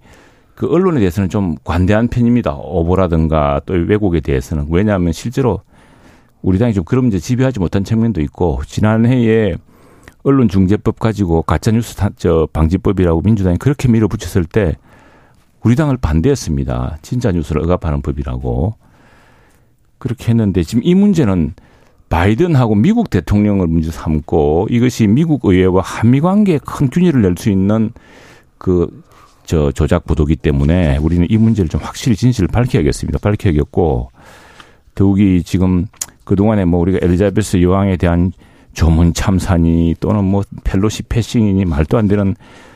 [0.55, 2.53] 그 언론에 대해서는 좀 관대한 편입니다.
[2.53, 4.67] 오보라든가 또 왜곡에 대해서는.
[4.69, 5.61] 왜냐하면 실제로
[6.41, 9.55] 우리 당이 좀 그런 문제 지배하지 못한 측면도 있고 지난해에
[10.23, 14.75] 언론중재법 가지고 가짜뉴스 저 방지법이라고 민주당이 그렇게 밀어붙였을 때
[15.61, 16.97] 우리 당을 반대했습니다.
[17.03, 18.75] 진짜 뉴스를 억압하는 법이라고.
[19.97, 21.53] 그렇게 했는데 지금 이 문제는
[22.13, 27.91] 바이든하고 미국 대통령을 문제 삼고 이것이 미국 의회와 한미 관계에 큰 균열을 낼 수 있는
[28.57, 28.87] 그
[29.45, 33.19] 저 조작 보도기 때문에 우리는 이 문제를 좀 확실히 진실을 밝혀야겠습니다.
[33.19, 34.09] 밝혀야겠고
[34.95, 35.87] 더욱이 지금
[36.23, 38.31] 그동안에 뭐 우리가 엘리자베스 여왕에 대한
[38.73, 42.35] 조문 참사니 또는 뭐 펠로시 패싱이니 말도 안 되는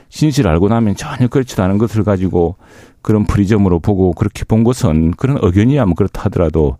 [0.10, 2.56] 진실을 알고 나면 전혀 그렇지도 않은 것을 가지고
[3.02, 6.78] 그런 프리즘으로 보고 그렇게 본 것은 그런 의견이야 뭐 그렇다 하더라도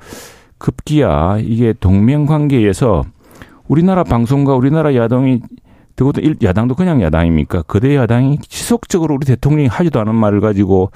[0.58, 3.04] 급기야 이게 동맹 관계에서
[3.67, 5.41] 우리나라 방송과 우리나라 야당이
[5.96, 7.63] 그것도 일, 야당도 그냥 야당입니까?
[7.63, 10.91] 거대 야당이 지속적으로 우리 대통령이 하지도 않은 말을 가지고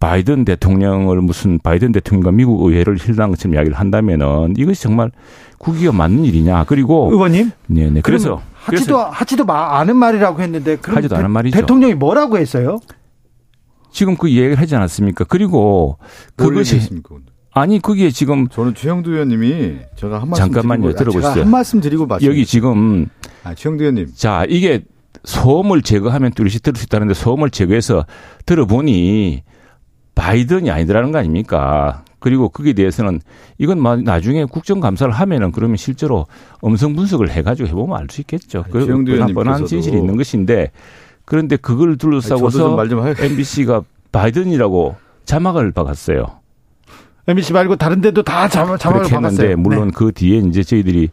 [0.00, 5.10] 바이든 대통령을 무슨 바이든 대통령과 미국 의회를 힐난 것처럼 이야기를 한다면은 이것이 정말
[5.58, 6.64] 국익에 맞는 일이냐.
[6.64, 7.50] 그리고 의원님.
[7.66, 8.00] 네네.
[8.02, 11.60] 그래서 하지도 그래서 하지도 마, 않은 말이라고 했는데 그럼 하지도 않은 말이죠.
[11.60, 12.78] 대통령이 뭐라고 했어요?
[13.90, 15.24] 지금 그 얘기를 하지 않았습니까?
[15.24, 15.98] 그리고
[16.36, 17.16] 그것이 얘기했습니까?
[17.60, 20.92] 아니 그게 지금 저는 최영두 의원님이 제가 한 말씀 잠깐만요.
[20.92, 21.40] 드리고, 들어보시죠.
[21.42, 23.06] 한 말씀 드리고 말씀 여기 지금
[23.44, 24.84] 아, 최영두 의원님 자 이게
[25.24, 28.06] 소음을 제거하면 뚜렷이 들을 수 있다는데 소음을 제거해서
[28.46, 29.42] 들어보니
[30.14, 32.04] 바이든이 아니더라는 거 아닙니까?
[32.20, 33.20] 그리고 거기에 대해서는
[33.58, 36.26] 이건 나중에 국정감사를 하면은 그러면 실제로
[36.64, 38.64] 음성 분석을 해가지고 해보면 알 수 있겠죠.
[38.72, 40.72] 아니, 최영두 뻔한, 진실이 있는 것인데
[41.24, 46.38] 그런데 그걸 둘러싸고서 말좀 할 MBC가 바이든이라고 자막을 박았어요.
[47.28, 49.56] MBC 말고 다른 데도 다 자막, 자막을 그렇게 했는데 박았어요.
[49.58, 49.92] 물론 네.
[49.94, 51.10] 그 뒤에 이제 저희들이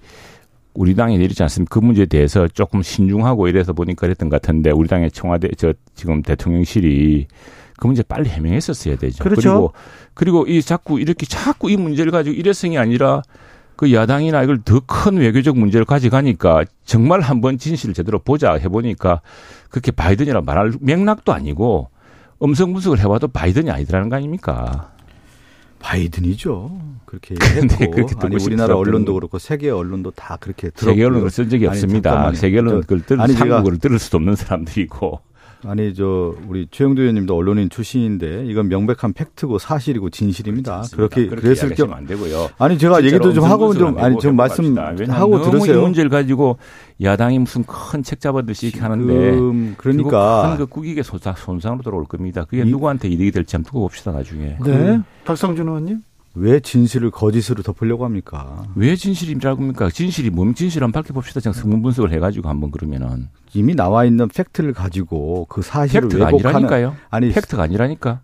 [0.73, 1.73] 우리 당이 내리지 않습니까?
[1.73, 6.21] 그 문제에 대해서 조금 신중하고 이래서 보니까 그랬던 것 같은데 우리 당의 청와대 저 지금
[6.21, 7.27] 대통령실이
[7.77, 9.23] 그 문제 빨리 해명했었어야 되죠.
[9.23, 9.49] 그렇죠.
[9.49, 9.73] 리고
[10.13, 13.21] 그리고 이 자꾸 이렇게 자꾸 이 문제를 가지고 일회성이 아니라
[13.75, 19.21] 그 야당이나 이걸 더 큰 외교적 문제를 가져가니까 정말 한번 진실을 제대로 보자 해보니까
[19.69, 21.89] 그렇게 바이든이라 말할 맥락도 아니고
[22.41, 24.94] 음성 분석을 해봐도 바이든이 아니더라는 거 아닙니까?
[25.85, 26.71] 바이든이죠.
[27.05, 29.19] 그렇게 근데 얘기했고 그렇게 아니 우리나라 언론도 거.
[29.19, 31.05] 그렇고 세계 언론도 다 그렇게 세계 들었고요.
[31.05, 32.09] 언론을 쓴 적이 아니, 없습니다.
[32.09, 32.35] 잠깐만요.
[32.37, 35.19] 세계 언론 저- 그걸 들을 아니, 한국어를 들을 수도 없는 사람들이고
[35.67, 40.83] 아니 저 우리 최영두 의원님도 언론인 출신인데 이건 명백한 팩트고 사실이고 진실입니다.
[40.95, 42.49] 그렇게 그랬을 경우 안 되고요.
[42.57, 45.81] 아니 제가 얘기도 좀 하고 좀 아니 좀 말씀 하고 들으세요.
[45.81, 46.57] 문제를 가지고
[47.01, 49.13] 야당이 무슨 큰 책 잡아듯이 이렇게 하는데
[49.77, 52.45] 그러니까 큰그 국익의 손상, 손상으로 돌아올 겁니다.
[52.45, 54.57] 그게 이- 누구한테 이득이 될지 한번 두고 봅시다 나중에.
[54.63, 54.99] 네.
[55.25, 56.01] 박성준 의원님.
[56.35, 58.65] 왜 진실을 거짓으로 덮으려고 합니까?
[58.75, 59.89] 왜 진실이라고 합니까?
[59.89, 61.39] 진실이 뭔 진실 한번 밝혀봅시다.
[61.39, 66.55] 그냥 성분 분석을 해가지고 한번 그러면은 이미 나와 있는 팩트를 가지고 그 사실을 팩트가 왜곡하는
[66.55, 66.95] 아니라니까요.
[67.09, 68.19] 아니 팩트가 아니라니까.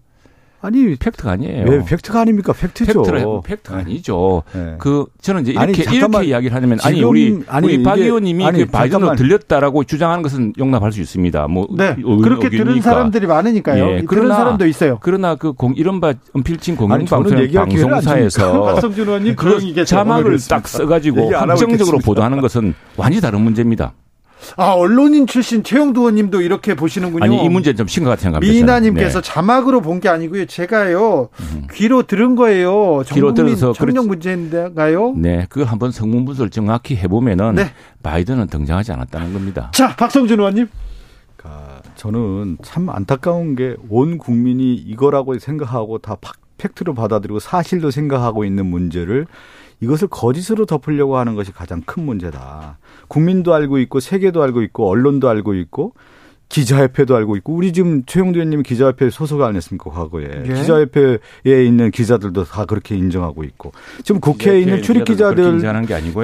[0.63, 1.65] 아니 팩트가 아니에요.
[1.69, 2.53] 왜 팩트가 아닙니까?
[2.53, 3.01] 팩트죠.
[3.01, 4.43] 팩트가, 팩트가 아니죠.
[4.53, 4.75] 네.
[4.77, 6.21] 그 저는 이제 아니, 이렇게 잠깐만.
[6.21, 9.15] 이렇게 이야기를 하냐면 아니 우리 아니, 우리 박 의원님이 아니, 그 바이든으로 잠깐만.
[9.17, 11.47] 들렸다라고 주장하는 것은 용납할 수 있습니다.
[11.47, 11.95] 뭐 네.
[11.97, 12.89] 의- 그렇게 들은 의견이니까.
[12.91, 13.83] 사람들이 많으니까요.
[13.83, 14.99] 예, 들은 그러나- 사람도 있어요.
[15.01, 19.83] 그러나 그 공, 이른바 은필친 아니, 공영방송 방송사에서 박성준 의원님 그.
[19.85, 20.37] 자막을.
[20.47, 21.97] 딱 써가지고 확정적으로.
[21.99, 23.93] 보도하는 것은 완전히 다른 문제입니다.
[24.57, 27.23] 아 언론인 출신 최영두 의원님도 이렇게 보시는군요.
[27.23, 28.53] 아니 이 문제는 좀 심각하게 생각합니다.
[28.53, 29.23] 미나님께서 저는.
[29.23, 30.45] 자막으로 본 게 아니고요.
[30.47, 31.29] 제가요
[31.73, 32.97] 귀로 들은 거예요.
[32.99, 33.03] 음.
[33.05, 34.07] 귀로 들어서 청년.
[34.07, 35.13] 문제인가요?
[35.15, 37.71] 네, 네, 그걸 한번 성문 분석을 정확히 해보면은 네.
[38.03, 39.69] 바이든은 등장하지 않았다는 겁니다.
[39.73, 40.67] 자 박성준 의원님.
[41.37, 48.45] 그러니까 저는 참 안타까운 게 온 국민이 이거라고 생각하고 다 팍- 팩트로 받아들이고 사실로 생각하고
[48.45, 49.25] 있는 문제를
[49.81, 52.77] 이것을 거짓으로 덮으려고 하는 것이 가장 큰 문제다.
[53.07, 55.93] 국민도 알고 있고 세계도 알고 있고 언론도 알고 있고
[56.49, 60.53] 기자협회도 알고 있고 우리 지금 최영두 의원님이 기자협회 소속 아니었습니까 과거에 예.
[60.53, 63.71] 기자협회에 있는 기자들도 다 그렇게 인정하고 있고
[64.03, 65.59] 지금 국회에 있는 출입 기자들.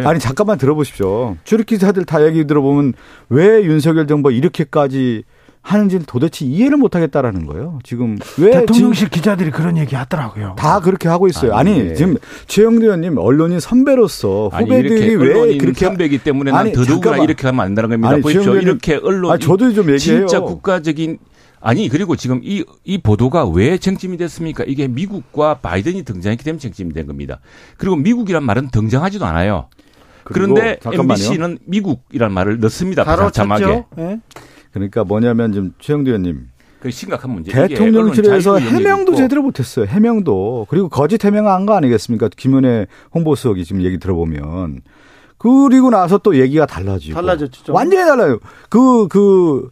[0.06, 1.38] 아니 잠깐만 들어보십시오.
[1.46, 2.94] 출입 기자들 다 얘기 들어보면
[3.30, 5.24] 왜 윤석열 정부 가 이렇게까지
[5.68, 7.80] 하는지를 도대체 이해를 못하겠다라는 거예요.
[7.84, 10.56] 지금 왜 지금 대통령실 기자들이 그런 얘기 하더라고요.
[10.58, 11.54] 다 그렇게 하고 있어요.
[11.56, 11.94] 아니, 아니, 네.
[11.94, 12.16] 지금
[12.48, 17.18] 최영두 의원님 언론인 선배로서 아니, 후배들이 이렇게 왜 언론인 그렇게 선배이기 때문에 난 더더욱이나.
[17.18, 18.10] 이렇게 하면 안 된다는 겁니다.
[18.12, 18.54] 아니, 보십시오.
[18.54, 19.98] 지금 이렇게 언론 아, 저도 좀 얘기해요.
[20.28, 21.18] 진짜 국가적인
[21.60, 24.64] 아니 그리고 지금 이 이 보도가 왜 쟁점이 됐습니까?
[24.66, 27.40] 이게 미국과 바이든이 등장했기 때문에 쟁점이 된 겁니다.
[27.78, 29.68] 그리고 미국이란 말은 등장하지도 않아요.
[30.24, 31.14] 그런데 잠깐만요.
[31.14, 33.04] MBC는 미국이란 말을 넣습니다.
[33.04, 33.32] 바로.
[33.32, 33.86] 쳤죠.
[33.98, 34.20] 예?
[34.80, 37.52] 그러니까 뭐냐면 지금 최영두 의원님 그 심각한 문제.
[37.52, 39.86] 대통령실에서 해명도 있고 제대로 못했어요.
[39.86, 42.30] 해명도 그리고 거짓 해명한 거 아니겠습니까?
[42.36, 44.82] 김은혜 홍보수석이 지금 얘기 들어보면
[45.38, 47.64] 그리고 나서 또 얘기가 달라지고 달라졌죠.
[47.64, 47.76] 좀.
[47.76, 48.40] 완전히 달라요.
[48.70, 49.70] 그그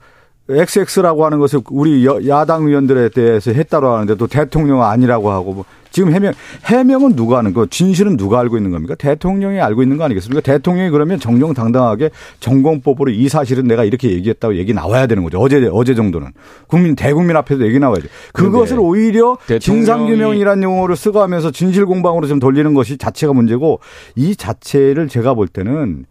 [0.49, 5.65] XX라고 하는 것을 우리 여- 야당 의원들에 대해서 했다고 하는데 또 대통령 아니라고 하고 뭐
[5.89, 6.33] 지금 해명
[6.65, 8.95] 해명은 누가 하는 거 진실은 누가 알고 있는 겁니까?
[8.95, 10.41] 대통령이 알고 있는 거 아니겠습니까?
[10.41, 12.09] 대통령이 그러면 정정당당하게
[12.41, 15.39] 정공법으로 이 사실은 내가 이렇게 얘기했다고 얘기 나와야 되는 거죠.
[15.39, 16.27] 어제 어제 정도는
[16.67, 18.07] 국민 대국민 앞에서 얘기 나와야죠.
[18.33, 23.79] 그것을 오히려 진상규명이라는 용어를 쓰고 하면서 진실 공방으로 좀 돌리는 것이 자체가 문제고
[24.15, 26.05] 이 자체를 제가 볼 때는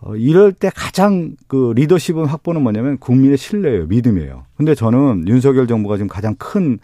[0.00, 3.86] 어, 이럴 때 가장 그 리더십은 확보는 뭐냐면 국민의 신뢰예요.
[3.86, 4.44] 믿음이에요.
[4.56, 6.78] 근데 저는 윤석열 정부가 지금 가장 큰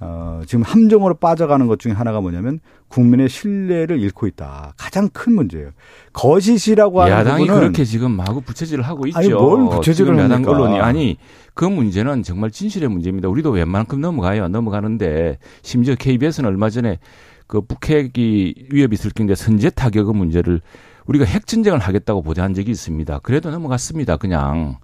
[0.00, 4.74] 어, 지금 함정으로 빠져가는 것 중에 하나가 뭐냐면 국민의 신뢰를 잃고 있다.
[4.76, 5.70] 가장 큰 문제예요.
[6.12, 9.18] 거짓이라고 하는 야당이 부분은 그렇게 지금 마구 부채질을 하고 있죠.
[9.18, 10.46] 아니, 뭘 부채질을 야당?
[10.46, 11.16] 언론이 아니
[11.54, 13.28] 그 문제는 정말 진실의 문제입니다.
[13.28, 14.48] 우리도 웬만큼 넘어가요.
[14.48, 17.00] 넘어가는데 심지어 KBS는 얼마 전에
[17.48, 20.60] 그 북핵이 위협이 있을 경우에 선제 타격의 문제를
[21.08, 23.20] 우리가 핵 전쟁을 하겠다고 보도한 적이 있습니다.
[23.22, 24.16] 그래도 넘어갔습니다.
[24.18, 24.76] 그냥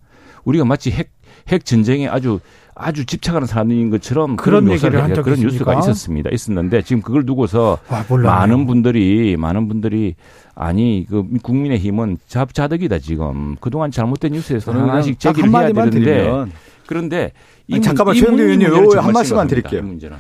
[0.45, 1.11] 우리가 마치 핵,
[1.49, 2.41] 핵 전쟁에 아주
[2.77, 5.15] 아주 집착하는 사람인 것처럼 그런 그런 얘기를 묘사를 한 해요.
[5.15, 5.53] 적이 그런 있습니까?
[5.75, 6.31] 뉴스가 있었습니다.
[6.33, 8.33] 있었는데 지금 그걸 두고서 와, 몰랐네요.
[8.33, 10.17] 많은 분들이 많은 분들이
[10.57, 16.53] 아니 그 국민의 힘은 잡자덕이다 지금 그동안 잘못된 뉴스에서 저는 하나씩 제기를 해야 되는데 드리면
[16.87, 17.33] 그런데
[17.71, 19.81] 아니, 잠깐만, 최영대 의원님, 한 말씀만 드릴게요.
[19.81, 20.17] 이 문제는.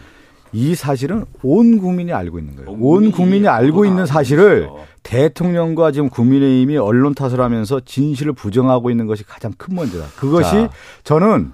[0.53, 2.71] 이 사실은 온 국민이 알고 있는 거예요.
[2.81, 4.69] 온 국민이 알고 있는 사실을
[5.05, 10.07] 대통령과 지금 국민의힘이 언론 탓을 하면서 진실을 부정하고 있는 것이 가장 큰 문제다.
[10.17, 10.71] 그것이 자.
[11.05, 11.53] 저는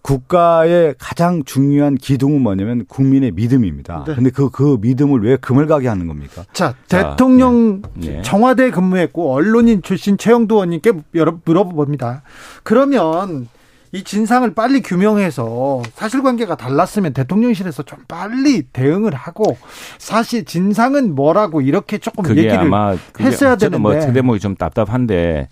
[0.00, 4.04] 국가의 가장 중요한 기둥은 뭐냐면 국민의 믿음입니다.
[4.06, 4.14] 네.
[4.14, 6.44] 근데 그, 그 믿음을 왜 금을 가게 하는 겁니까?
[6.54, 8.22] 자, 자, 대통령 네.
[8.22, 12.22] 청와대 근무했고 언론인 출신 최영도 의원님께 여러 물어봅니다.
[12.62, 13.48] 그러면
[13.92, 19.56] 이 진상을 빨리 규명해서 사실관계가 달랐으면 대통령실에서 좀 빨리 대응을 하고
[19.98, 24.12] 사실 진상은 뭐라고 이렇게 조금 그게 얘기를 아마 그게 했어야 뭐 되는데.
[24.12, 25.48] 대목이 좀 답답한데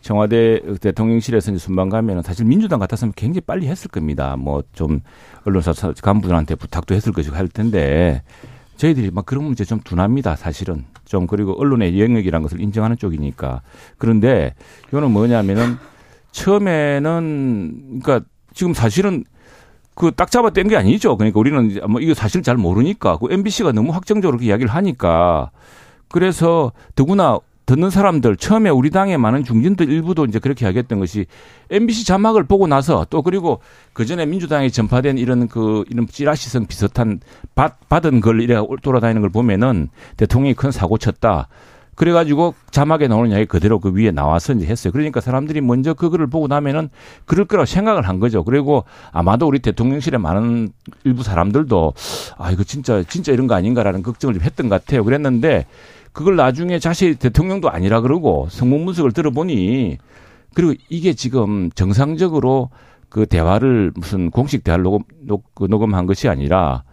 [0.00, 4.36] 청와대 대통령실에서 이제 순방 가면은 사실 민주당 같았으면 굉장히 빨리 했을 겁니다.
[4.36, 5.00] 뭐 좀
[5.44, 8.22] 언론사 간부들한테 부탁도 했을 것이고 할 텐데
[8.76, 10.36] 저희들이 막 그런 문제 좀 둔합니다.
[10.36, 13.62] 사실은 좀 그리고 언론의 영역이라는 것을 인정하는 쪽이니까
[13.98, 14.54] 그런데
[14.88, 15.76] 이거는 뭐냐면은
[16.32, 19.24] 처음에는 그러니까 지금 사실은
[19.94, 21.16] 그 딱 잡아 뗀 게 아니죠.
[21.16, 25.50] 그러니까 우리는 뭐 이거 사실 잘 모르니까 그 MBC가 너무 확정적으로 그 이야기를 하니까
[26.08, 31.26] 그래서 더구나 듣는 사람들 처음에 우리 당의 많은 중진들 일부도 이제 그렇게 이야기했던 것이
[31.70, 33.60] MBC 자막을 보고 나서 또 그리고
[33.92, 37.20] 그 전에 민주당에 전파된 이런 그 이런 찌라시성 비슷한
[37.54, 41.48] 받, 받은 걸 이래 돌아다니는 걸 보면은 대통령이 큰 사고 쳤다.
[41.98, 44.92] 그래가지고 자막에 나오는 이야기 그대로 그 위에 나와서 이제 했어요.
[44.92, 46.90] 그러니까 사람들이 먼저 그거를 보고 나면은
[47.24, 48.44] 그럴 거라고 생각을 한 거죠.
[48.44, 50.68] 그리고 아마도 우리 대통령실에 많은
[51.02, 51.94] 일부 사람들도
[52.38, 55.02] 아, 이거 진짜, 진짜 이런 거 아닌가라는 걱정을 좀 했던 것 같아요.
[55.02, 55.66] 그랬는데
[56.12, 59.98] 그걸 나중에 자신 대통령도 아니라 그러고 성문 분석을 들어보니
[60.54, 62.70] 그리고 이게 지금 정상적으로
[63.08, 66.84] 그 대화를 무슨 공식 대화를 녹음, 녹, 그 녹음한 것이 아니라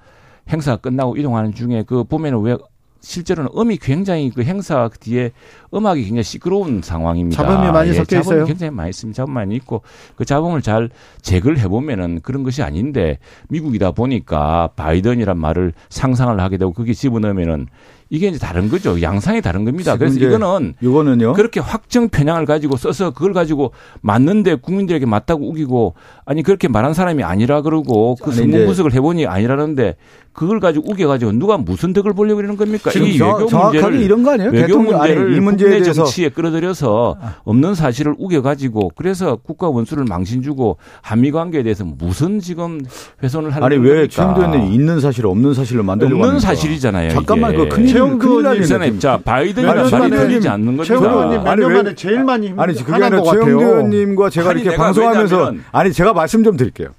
[0.50, 2.58] 행사 끝나고 이동하는 중에 그 보면은 왜
[3.06, 5.32] 실제로는 음이 굉장히 그 행사 뒤에
[5.74, 7.44] 음악이 굉장히 시끄러운 상황입니다.
[7.44, 8.46] 잡음이 많이 섞여 잡음이 있어요?
[8.46, 9.16] 굉장히 많이 있습니다.
[9.16, 9.84] 잡음 많이 있고
[10.16, 10.90] 그 잡음을 잘
[11.22, 17.68] 제거를 해보면은 그런 것이 아닌데 미국이다 보니까 바이든이란 말을 상상을 하게 되고 그게 집어넣으면은
[18.10, 19.02] 이게 이제 다른 거죠.
[19.02, 19.98] 양상이 다른 겁니다.
[19.98, 21.34] 그래서 이거는 이거는요.
[21.34, 27.24] 그렇게 확정 편향을 가지고 써서 그걸 가지고 맞는데 국민들에게 맞다고 우기고 아니 그렇게 말한 사람이
[27.24, 29.96] 아니라 그러고 그 이제 분석을 해보니 아니라는데
[30.36, 32.92] 그걸 가지고 우겨가지고 누가 무슨 덕을 보려고 그러는 겁니까?
[32.92, 34.52] 지금 이 정- 외교 정확하게 문제를 이런 거 아니에요?
[34.52, 39.70] 외교 대통령 아니, 문제를 이 문제에 국내 대해서 정치에 끌어들여서 없는 사실을 우겨가지고 그래서 국가
[39.70, 42.82] 원수를 망신 주고 한미 관계에 대해서 무슨 지금
[43.24, 44.08] 훼손을 하는 아니 왜 겁니까?
[44.14, 46.48] 최영도 의원님 있는 사실을 없는 사실로 만들려고 없는 합니까?
[46.48, 47.10] 사실이잖아요.
[47.12, 47.64] 잠깐만 이게.
[47.70, 49.00] 그 큰일 날 의원님.
[49.00, 51.12] 자 바이든이라 몇 말이 틀리지 않는 최영도 겁니다.
[51.16, 53.22] 의원님 몇 아니, 년 왜- 만에 제일 많이 힘- 아니 그게 아니라.
[53.24, 56.90] 최영도 의원님과 제가 이렇게 방송하면서 왜냐면- 아니 제가 말씀 좀 드릴게요.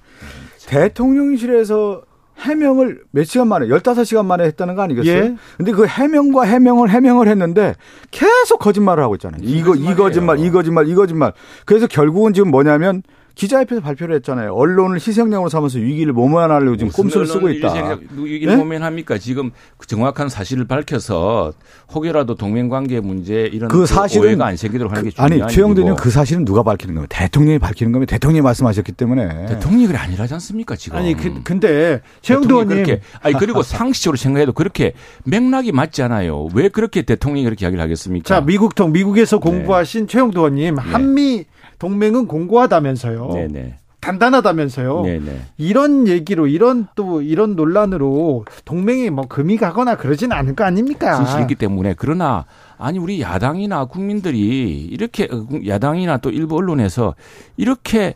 [0.65, 2.01] 대통령실에서
[2.39, 5.15] 해명을 몇 시간 만에 15시간 만에 했다는 거 아니겠어요?
[5.15, 5.35] 예.
[5.57, 7.75] 근데 그 해명과 해명을 해명을 했는데
[8.11, 9.41] 계속 거짓말을 하고 있잖아요.
[9.43, 11.33] 이거 이 거짓말 이 거짓말 이 거짓말.
[11.65, 13.03] 그래서 결국은 지금 뭐냐면
[13.37, 14.53] 기자회견에서 발표를 했잖아요.
[14.53, 17.99] 언론을 희생양으로 삼아서 위기를 모면하려고 지금 꼼수를 쓰고 있다.
[18.17, 19.19] 일모면 합니까?
[19.19, 21.53] 지금 그 정확한 사실을 밝혀서
[21.93, 25.95] 혹여라도 동맹관계 문제 이런 그 사실은 오해가 안 생기도록 하는 게 중요한 아니 최영대님.
[25.95, 27.05] 그 사실은 누가 밝히는 거예요?
[27.09, 30.97] 대통령이 밝히는 거면 대통령이 말씀하셨기 때문에 대통령이 아니라지 않습니까 지금?
[30.97, 34.93] 아니 그, 근데 최영도 의원님 그렇게 아니 그리고 상식적으로 생각해도 그렇게
[35.25, 36.47] 맥락이 맞지 않아요.
[36.55, 38.27] 왜 그렇게 대통령이 그렇게 이야기를 하겠습니까?
[38.27, 38.99] 자 미국통 네.
[38.99, 41.45] 미국에서 공부하신 최영도 의원님 한미
[41.79, 43.29] 동맹은 공고하다면서요.
[43.33, 43.75] 네네.
[43.99, 45.01] 단단하다면서요.
[45.01, 45.41] 네네.
[45.57, 51.15] 이런 얘기로 이런 또 이런 논란으로 동맹이 뭐 금이 가거나 그러진 않을 거 아닙니까?
[51.15, 52.45] 진실이 있기 때문에 그러나
[52.77, 57.15] 아니 우리 야당이나 국민들이 이렇게 어, 야당이나 또 일부 언론에서
[57.57, 58.13] 이렇게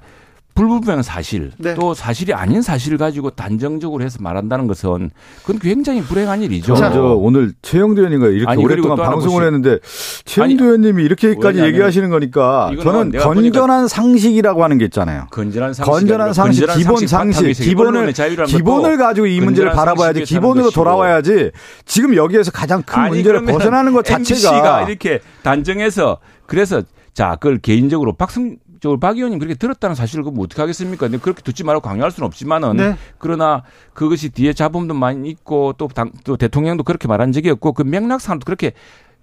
[0.53, 1.73] 불분명한 사실 네.
[1.75, 5.11] 또 사실이 아닌 사실을 가지고 단정적으로 해서 말한다는 것은
[5.41, 6.75] 그건 굉장히 불행한 일이죠.
[6.75, 9.79] 저, 저 오늘 최영도 의원님과 이렇게 아니, 오랫동안 방송을 했는데
[10.25, 15.27] 최영도 아니, 의원님이 이렇게까지 왜냐하면 얘기하시는 거니까 저는 건전한 상식이라고 하는 게 있잖아요.
[15.31, 18.13] 건전한 상식 건전한 상식, 기본 상식, 기본을
[18.47, 21.51] 기본을 가지고 이 문제를 바라봐야지 기본으로 돌아와야지
[21.85, 26.81] 지금 여기에서 가장 큰 문제를 벗어나는 것 MBC가 자체가 이렇게 단정해서 그래서
[27.13, 31.05] 자 그걸 개인적으로 박승 저박 의원님 그렇게 들었다는 사실을 그럼 어떻게 하겠습니까?
[31.05, 32.97] 근데 그렇게 듣지 말고 강요할 수는 없지만은 네.
[33.19, 33.63] 그러나
[33.93, 38.43] 그것이 뒤에 잡음도 많이 있고 또, 당, 또 대통령도 그렇게 말한 적이 없고 그 맥락상도
[38.43, 38.73] 그렇게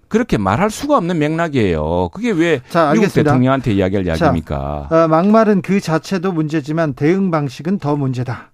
[0.07, 2.09] 그렇게 말할 수가 없는 맥락이에요.
[2.09, 3.13] 그게 왜 자, 미국.
[3.13, 4.87] 대통령한테 이야기할 이야기입니까?
[4.89, 8.51] 어, 막말은 그 자체도 문제지만 대응 방식은 더 문제다.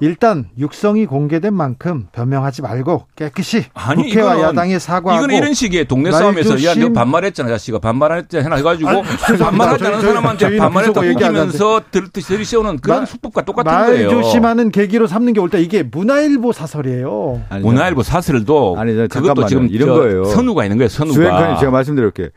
[0.00, 5.86] 일단 육성이 공개된 만큼 변명하지 말고 깨끗이 아니, 국회와 이거는- 야당에 사과하고 이거는 이런 식의
[5.88, 6.74] 동네 말 싸움에서 야.
[6.74, 7.78] 너 반말했잖아, 자식아.
[7.80, 8.44] 반말했잖아.
[8.44, 9.44] 해나 해가지고 아니, 죄송합니다.
[9.50, 13.42] 반말하자는 저희- 저희- 사람한테 저희는 반말했다 비속어 얘기 안 우기면서 들, 들이세우는 그런 말- 수법과
[13.44, 14.10] 똑같은 말 거예요.
[14.10, 15.58] 조심하는 계기로 삼는 게 옳다.
[15.58, 17.42] 이게 문화일보 사설이에요.
[17.48, 19.46] 아니, 문화일보 사설도 아니, 저 그것도.
[19.46, 20.24] 지금 이런 저 거예요.
[20.26, 20.88] 선우가 있는 거예요.
[20.88, 21.14] 선우가.
[21.14, 22.28] 주행관님 제가 말씀드릴게요.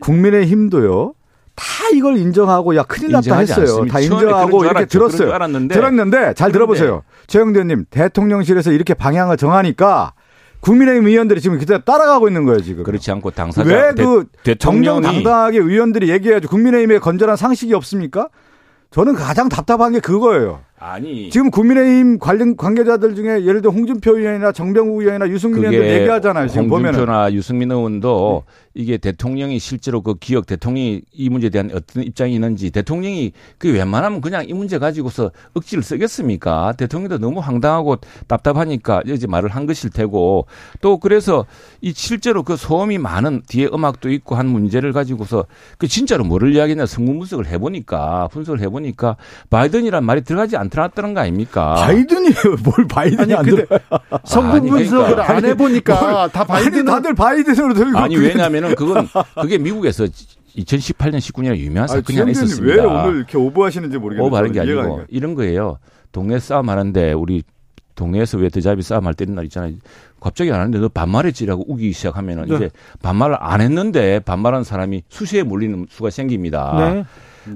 [0.00, 1.14] 국민의 힘도요.
[1.56, 3.64] 다 이걸 인정하고 야 큰일 났다 했어요.
[3.64, 3.92] 않습니다.
[3.94, 4.98] 다 인정하고 이렇게 알았죠.
[4.98, 5.18] 들었어요.
[5.28, 5.74] 줄 알았는데.
[5.74, 6.52] 들었는데 잘.
[6.52, 7.02] 들어보세요.
[7.26, 10.12] 최영대님 대통령실에서 이렇게 방향을 정하니까
[10.60, 12.84] 국민의힘 의원들이 지금 그때 따라가고 있는 거예요 지금.
[12.84, 16.48] 그렇지 않고 당사자 왜 대- 그 대통령이 정정당당하게 의원들이 얘기해야죠.
[16.48, 18.28] 국민의힘에 건전한 상식이 없습니까?
[18.90, 20.60] 저는 가장 답답한 게 그거예요.
[20.78, 26.48] 아니 지금 국민의힘 관련 관계자들 중에 예를 들어 홍준표 의원이나 정병우 의원이나 유승민 의원도 얘기하잖아요.
[26.48, 26.98] 지금 보면은.
[26.98, 32.70] 홍준표나 유승민 의원도 이게 대통령이 실제로 그 기억 대통령이 이 문제에 대한 어떤 입장이 있는지
[32.70, 36.74] 대통령이 그 웬만하면 그냥 이 문제 가지고서 억지를 쓰겠습니까?
[36.76, 37.96] 대통령도 너무 황당하고
[38.26, 40.46] 답답하니까 이제 말을 한 것일 테고
[40.82, 41.46] 또 그래서
[41.80, 45.46] 이 실제로 그 소음이 많은 뒤에 음악도 있고 한 문제를 가지고서
[45.78, 49.16] 그 진짜로 뭐를 이야기했냐 성분 분석을 해보니까 분석을 해보니까
[49.48, 51.74] 바이든이란 말이 들어가지 않 더라는 거 아닙니까?
[51.74, 52.34] 바이든이에요.
[52.64, 53.80] 뭘 바이든이 아니 안 근데 들어요.
[54.24, 55.34] 성분 아니, 분석을 그러니까.
[55.36, 59.08] 안 해보니까 다 아니 바이든 다들 바이든으로 들고 아니 그게- 왜냐하면은 그건
[59.40, 60.04] 그게 미국에서
[60.56, 62.74] 2018년 19년에 유명한 사건이 하나 있었습니다.
[62.76, 64.26] 왜 오늘 이렇게 오버하시는지 모르겠어요.
[64.26, 65.04] 오버하는 게 아니고 안 가요.
[65.08, 65.78] 이런 거예요.
[66.12, 67.42] 동네 싸움 하는데 우리
[67.94, 69.72] 동네에서 왜 드잡이 싸움 할때 이런 날 있잖아요.
[70.20, 72.56] 갑자기 안 하는데 너 반말했지라고 우기기 시작하면은 네.
[72.56, 72.70] 이제
[73.02, 76.74] 반말을 안 했는데 반말한 사람이 수시에 몰리는 수가 생깁니다.
[76.94, 77.04] 네.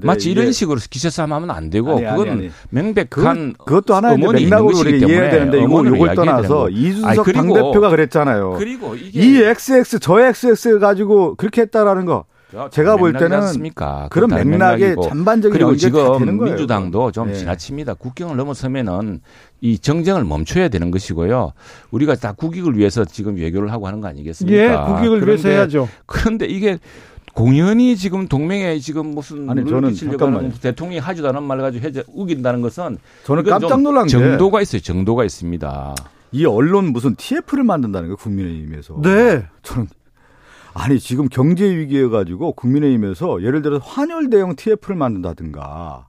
[0.03, 2.51] 마치 이런 식으로 기세 싸움 하면 안 되고 아니, 아니, 그건 아니.
[2.71, 6.69] 명백한 그, 그것도 하나의 맥락으로 우리가 이해해야 되는데 이거 요걸 떠나서.
[6.71, 8.55] 이준석 아니, 그리고- 당대표가 그랬잖아요.
[8.59, 12.25] 그리고 이게 이 XX 저 XX 가지고 그렇게 했다라는 거
[12.73, 14.09] 제가 볼 때는 않습니까?
[14.11, 14.97] 그런 맥락의.
[15.03, 16.43] 전반적인 그리고 지금.
[16.45, 17.35] 민주당도 좀 예.
[17.35, 17.95] 지나칩니다.
[17.95, 19.21] 국경을 넘어서면은
[19.61, 21.53] 이 정쟁을 멈춰야 되는 것이고요.
[21.93, 24.59] 우리가 다 국익을 위해서 지금 외교를 하고 하는 거 아니겠습니까?
[24.59, 25.89] 예, 국익을 위해서 해야죠.
[26.07, 26.79] 그런데 이게
[27.35, 29.95] 공연히 지금 동맹에 지금 무슨 아니, 저는.
[30.35, 34.61] 하는 대통령이 하지도 않은 말 가지고 해제 우긴다는 것은 저는 깜짝 좀 놀란 게 정도가
[34.61, 34.81] 있어요.
[34.83, 35.95] 정도가 있습니다.
[36.33, 38.17] 이 언론 무슨 TF를 만든다는 거예요.
[38.17, 39.01] 국민의힘에서.
[39.03, 39.45] 네.
[39.63, 39.89] 저는
[40.75, 46.07] 아니 지금 경제 위기에 가지고 국민의힘에서 예를 들어서 환율 대형 TF를 만든다든가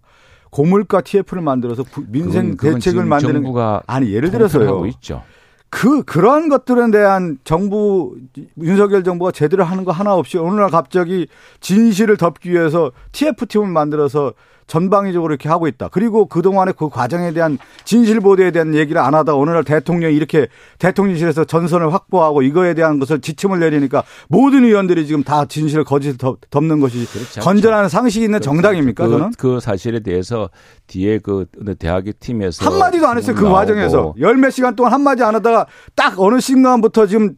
[0.51, 4.85] 고물가 TF를 만들어서 부- 민생 그건- 그건 대책을 만드는 정부가 아니 예를 들어서요.
[4.87, 5.23] 있죠.
[5.71, 8.17] 그 그런 것들에 대한 정부
[8.61, 11.27] 윤석열 정부가 제대로 하는 거 하나 없이 어느 날 갑자기
[11.61, 14.33] 진실을 덮기 위해서 TF팀을 만들어서
[14.71, 15.89] 전방위적으로 이렇게 하고 있다.
[15.91, 20.47] 그리고 그동안의 그 과정에 대한 진실 보도에 대한 얘기를 안 하다가 어느 날 대통령이 이렇게
[20.79, 26.39] 대통령실에서 전선을 확보하고 이거에 대한 것을 지침을 내리니까 모든 의원들이 지금 다 진실을 거짓을 덮-
[26.49, 27.05] 덮는 것이.
[27.41, 29.05] 건전한 상식이 있는 정당입니까?
[29.07, 30.49] 그, 저는 그 사실에 대해서
[30.87, 31.45] 뒤에 그
[31.77, 33.35] 대학의 팀에서 한마디도 안 했어요.
[33.35, 34.13] 그 나오고 과정에서.
[34.19, 37.35] 열 몇 시간 동안 한마디 안 하다가 딱 어느 순간부터 지금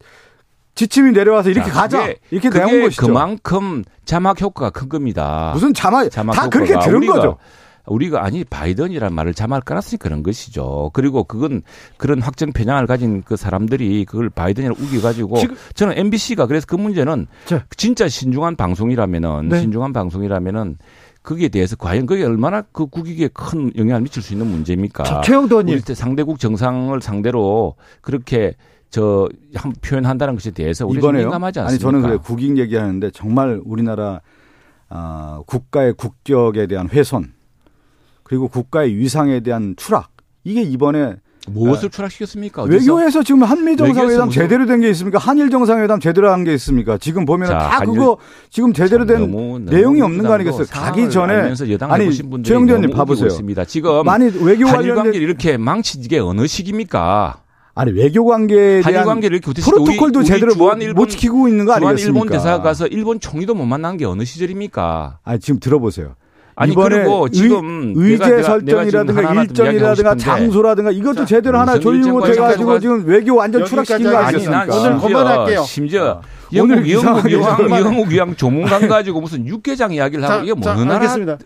[0.74, 1.98] 지침이 내려와서 이렇게 자, 가자.
[2.06, 3.06] 그게- 이렇게 내온 것이죠.
[3.06, 5.50] 그만큼 자막 효과가 큰 겁니다.
[5.54, 7.36] 무슨 자막, 자막 다 그렇게 들은 우리가, 거죠.
[7.86, 10.90] 우리가 아니 바이든이란 말을 자막을 깔았으니 그런 것이죠.
[10.94, 11.62] 그리고 그건
[11.98, 15.36] 그런 확정 편향을 가진 그 사람들이 그걸 바이든이라고 우겨가지고
[15.74, 17.64] 저는 MBC가 그래서 그 문제는 자.
[17.76, 19.60] 진짜 신중한 방송이라면은 네.
[19.60, 20.78] 신중한 방송이라면은
[21.22, 25.04] 거기에 대해서 과연 그게 얼마나 그 국익에 큰 영향을 미칠 수 있는 문제입니까?
[25.04, 25.74] 자, 최영도 의원님.
[25.74, 28.54] 우리 때 상대국 정상을 상대로 그렇게
[28.90, 31.24] 저 한- 표현한다는 것에 대해서 우리 좀 이번에요.
[31.26, 31.86] 민감하지 아니 않습니까?
[31.90, 34.20] 저는 그래 국익 얘기하는데 정말 우리나라
[34.88, 37.32] 아, 국가의 국격에 대한 훼손
[38.22, 40.10] 그리고 국가의 위상에 대한 추락
[40.44, 41.16] 이게 이번에
[41.46, 42.62] 무엇을 추락시켰습니까?
[42.62, 42.78] 어디서?
[42.78, 42.78] 네.
[42.78, 45.18] 외교에서 지금 한미 정상회담 제대로 된 게 있습니까?
[45.18, 46.96] 한일 정상회담 제대로 한 게 있습니까?
[46.96, 48.16] 지금 보면 자, 다 한일- 그거
[48.48, 50.66] 지금 제대로 된 너무- 너무 내용이 없는 거 아니겠어요?
[50.70, 51.34] 가기 전에
[51.92, 52.06] 아니
[52.86, 53.28] 우기고 봐보세요.
[53.66, 57.42] 지금 많이 외교 관계를 관련된 이렇게 망친 게 어느 시기입니까?
[57.76, 62.06] 아니 외교 관계에 대한 관계를 프로토콜도 제대로 못, 주한 일본- 못 지키고 있는 거 아니겠습니까?
[62.06, 65.18] 일본 대사 가서 일본 총리도 못 만난 게 어느 시절입니까?
[65.24, 66.14] 아니 지금 들어보세요.
[66.56, 71.24] 아니 이번에 그리고 지금 의, 내가- 제 내가- 내가 설정이라든가 이야기하고 일정이라든가 장소라든가 이것도 자,
[71.24, 74.66] 제대로 하나 조율 못 일정까지 해가지고 가지고 지금 외교 완전 추락시킨 거 아니, 아니겠습니까?
[74.66, 75.62] 난 오늘 그만할게요.
[75.64, 76.20] 심지어
[76.56, 80.86] 오늘 영국, 영국, 이상하게 영국, 위양 조문관 가지고 무슨 육개장 이야기를 하고 이게 자, 뭐는
[80.86, 81.38] 나라 알겠습니다.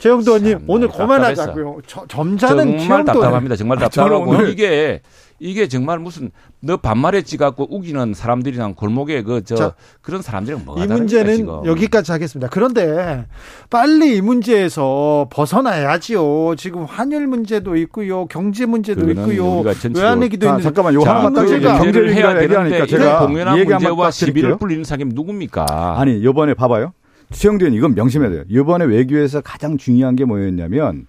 [0.00, 0.88] 최영도 의원님 참 오늘.
[0.88, 1.78] 그만하자고요.
[1.86, 3.04] 저- 점잖은 정말.
[3.04, 3.54] 답답합니다.
[3.54, 5.00] 정말 답답하고 이게
[5.38, 6.30] 이게 정말 무슨
[6.60, 11.66] 너 반말했지 갖고 우기는 사람들이랑 골목에 그저 자, 그런 사람들이랑 뭐가 이 문제는 지금.
[11.66, 12.48] 여기까지 하겠습니다.
[12.50, 13.26] 그런데
[13.68, 16.54] 빨리 이 문제에서 벗어나야지요.
[16.56, 20.62] 지금 환율 문제도 있고요, 경제 문제도 있고요, 우리가 전체로- 외환위기도 자, 있는.
[20.62, 21.58] 잠깐만 자, 하나만 딱그 얘기해.
[21.72, 24.56] 문제가 경제 문제를 해야 되는데 제가 공연한 문제와 딱 시비를.
[24.56, 25.96] 불리는 사람이 누굽니까?
[26.00, 26.92] 아니 이번에 봐봐요.
[27.32, 28.44] 최형두 의원 이건 명심해야 돼요.
[28.48, 31.06] 이번에 외교에서 가장 중요한 게 뭐였냐면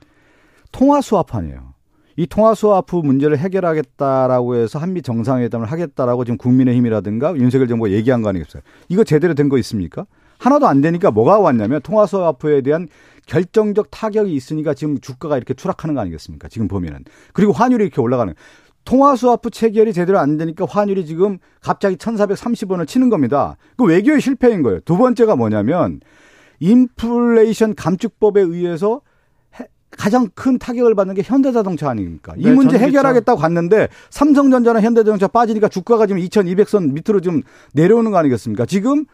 [0.72, 1.67] 통화 스와프예요.
[2.18, 8.30] 이 통화 스와프 문제를 해결하겠다라고 해서 한미 정상회담을 하겠다라고 지금 국민의힘이라든가 윤석열 정부가 얘기한 거
[8.30, 8.64] 아니겠어요?
[8.90, 10.06] 이거 제대로 된 거 있습니까?
[10.40, 12.88] 하나도 안 되니까 뭐가 왔냐면 통화 스와프에 대한
[13.28, 16.48] 결정적 타격이 있으니까 지금 주가가 이렇게 추락하는 거 아니겠습니까?
[16.48, 17.04] 지금 보면은.
[17.34, 18.34] 그리고 환율이 이렇게 올라가는.
[18.84, 23.58] 통화 스와프 체결이 제대로 안 되니까 환율이 지금 갑자기 1,430원을 치는 겁니다.
[23.78, 24.80] 그 외교의 실패인 거예요.
[24.82, 26.00] 두 번째가 뭐냐면
[26.60, 29.02] 인플레이션 감축법에 의해서
[29.92, 32.34] 가장 큰 타격을 받는 게 현대자동차 아닙니까?
[32.38, 32.86] 이 네, 문제 전기차.
[32.88, 37.42] 해결하겠다고 갔는데 삼성전자나 현대자동차 빠지니까 주가가 지금 2200선 밑으로 좀
[37.74, 38.66] 내려오는 거 아니겠습니까?
[38.66, 39.06] 지금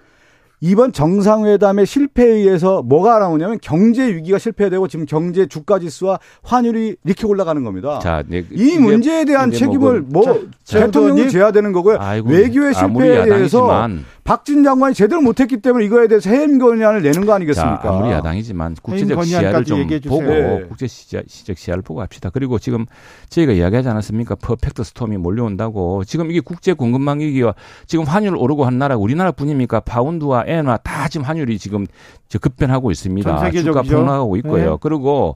[0.66, 7.28] 이번 정상회담의 실패에 의해서 뭐가 나오냐면 경제 위기가 실패되고 지금 경제 주가 지수와 환율이 이렇게
[7.28, 8.00] 올라가는 겁니다.
[8.00, 11.30] 자, 네, 이 이게 문제에 대한 이제 책임을 뭐뭐 자, 대통령이.
[11.32, 11.98] 져야 되는 거고요.
[12.00, 17.26] 아이고, 외교의 실패에 대해서 야당이지만 박진 장관이 제대로 못했기 때문에 이거에 대해서 해임 건의안을 내는
[17.26, 17.82] 거 아니겠습니까?
[17.82, 19.86] 자, 아무리 야당이지만 국제적 시야를 좀.
[20.08, 20.64] 보고 네.
[20.68, 22.30] 국제 시적 시야를 보고 합시다.
[22.32, 22.86] 그리고 지금
[23.30, 24.36] 저희가 이야기하지 않았습니까?
[24.36, 26.06] 퍼펙트 스톰이 몰려온다고.
[26.06, 27.54] 지금 이게 국제 공급망 위기와
[27.86, 29.82] 지금 환율 오르고 한 나라가 우리나라뿐입니까?
[29.82, 31.86] 파운드와 엔화 다 지금 환율이 지금
[32.30, 33.52] 저 급변하고 있습니다.
[33.52, 34.72] 주가 폭락하고 있고요.
[34.72, 34.78] 네.
[34.80, 35.36] 그리고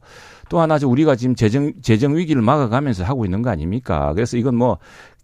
[0.50, 4.14] 또 하나 저 우리가 지금 재정 재정 위기를 막아가면서 하고 있는 거 아닙니까?
[4.14, 4.78] 그래서 이건 뭐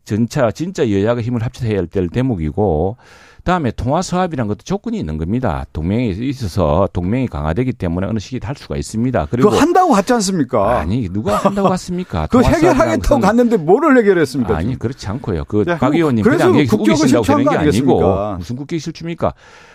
[0.04, 5.18] 전차 진짜 여야가 힘을 합쳐서 해야 될 대목이고 그 다음에 통화 수합이라는 것도 조건이 있는
[5.18, 5.66] 겁니다.
[5.74, 9.28] 동맹이 있어서 동맹이 강화되기 때문에 어느 시기에 할 수가 있습니다.
[9.30, 10.80] 그리고 그거 한다고 갔지 않습니까?
[10.80, 12.28] 아니 누가 한다고 갔습니까?
[12.32, 14.56] 수합이라는 해결하겠다고 갔는데 뭐를 해결했습니까?
[14.56, 14.80] 아니 지금?
[14.80, 15.44] 그렇지 않고요.
[15.46, 18.36] 그 네, 박 의원님 그냥 우기신다고 되는 게거 아니고?
[18.38, 19.34] 무슨 국격 실추입니까?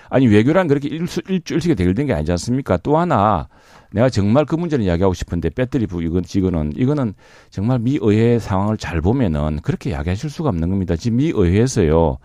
[0.08, 2.78] 아니 외교란 그렇게 일수 일주 일식에 대결된 게 아니지 않습니까?
[2.78, 3.48] 또 하나
[3.92, 7.14] 내가 정말 그 문제는 이야기하고 싶은데 배터리 부 이건 이거는 이거는
[7.50, 10.96] 정말 미 의회 상황을 잘 보면은 그렇게 이야기하실 수가 없는 겁니다.
[10.96, 12.16] 지금 미 의회에서요.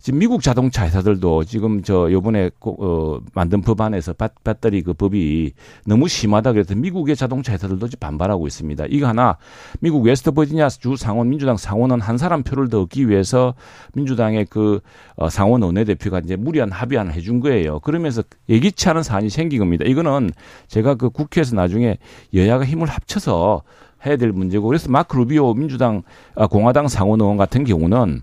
[0.00, 5.52] 지금 미국 자동차 회사들도 지금 저 요번에 꼭, 어, 만든 법안에서 배, 배터리 그 법이
[5.86, 8.86] 너무 심하다 그래서 미국의 자동차 회사들도 지금 반발하고 있습니다.
[8.90, 9.36] 이거 하나
[9.80, 13.54] 미국 웨스트버지니아 주 상원 민주당 상원은 한 사람 표를 더 얻기 위해서
[13.94, 14.80] 민주당의 그
[15.16, 17.80] 어, 상원 원내대표가 이제 무리한 합의안을 해준 거예요.
[17.80, 19.84] 그러면서 예기치 않은 사안이 생긴 겁니다.
[19.84, 20.30] 이거는
[20.68, 21.98] 제가 그 국회에서 나중에
[22.34, 23.62] 여야가 힘을 합쳐서
[24.06, 26.02] 해야 될 문제고 그래서 마크 루비오 민주당
[26.36, 28.22] 아, 공화당 상원 의원 같은 경우는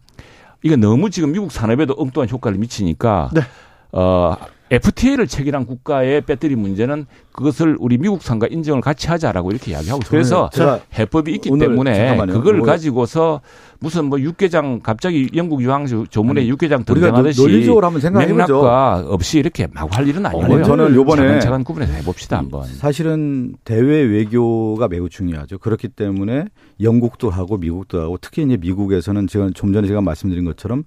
[0.65, 3.41] 이거 너무 지금 미국 산업에도 엉뚱한 효과를 미치니까 네.
[3.95, 4.35] 어
[4.71, 10.01] FTA를 체결한 국가의 배터리 문제는 그것을 우리 미국 상과 인정을 같이 하자라고 이렇게 이야기하고.
[10.09, 12.17] 그래서 제가 해법이 있기 때문에.
[12.27, 13.41] 그걸 뭐- 가지고서
[13.79, 18.01] 무슨 뭐 육개장 갑자기 영국 유황 조문에 아니, 육개장 우리가 등장하듯이 논리적으로 한번.
[18.27, 20.55] 맥락과 없이 이렇게 마구 할 일은 아니고요.
[20.55, 22.63] 아니, 저는 요번에 차근차근 구분해서 해봅시다 한번.
[22.65, 25.59] 사실은 대외 외교가 매우 중요하죠.
[25.59, 26.45] 그렇기 때문에
[26.81, 30.85] 영국도 하고 미국도 하고 특히 이제 미국에서는 제가 좀 전에 제가 말씀드린 것처럼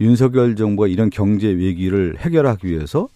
[0.00, 3.08] 윤석열 정부가 이런 경제 위기를 해결하기 위해서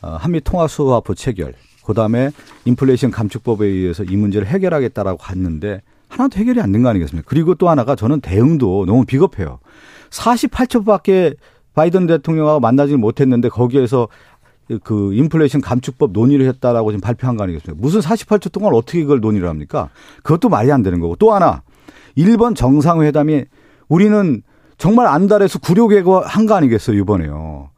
[0.00, 1.54] 어, 한미 통화 수화프 체결,
[1.84, 2.30] 그다음에
[2.64, 7.26] 인플레이션 감축법에 의해서 이 문제를 해결하겠다라고 갔는데 하나도 해결이 안 된 거 아니겠습니까?
[7.28, 9.58] 그리고 또 하나가 저는 대응도 너무 비겁해요.
[10.10, 11.36] 48초밖에
[11.74, 14.08] 바이든 대통령하고 만나지 못했는데 거기에서
[14.84, 17.80] 그 인플레이션 감축법 논의를 했다라고 지금 발표한 거 아니겠습니까?
[17.80, 19.88] 무슨 48초 동안 어떻게 그걸 논의를 합니까?
[20.22, 21.62] 그것도 말이 안 되는 거고 또 하나
[22.14, 23.44] 일본 정상회담이
[23.88, 24.42] 우리는
[24.82, 27.70] 정말 안달해서 구려개고 한거 아니겠어요 이번에요.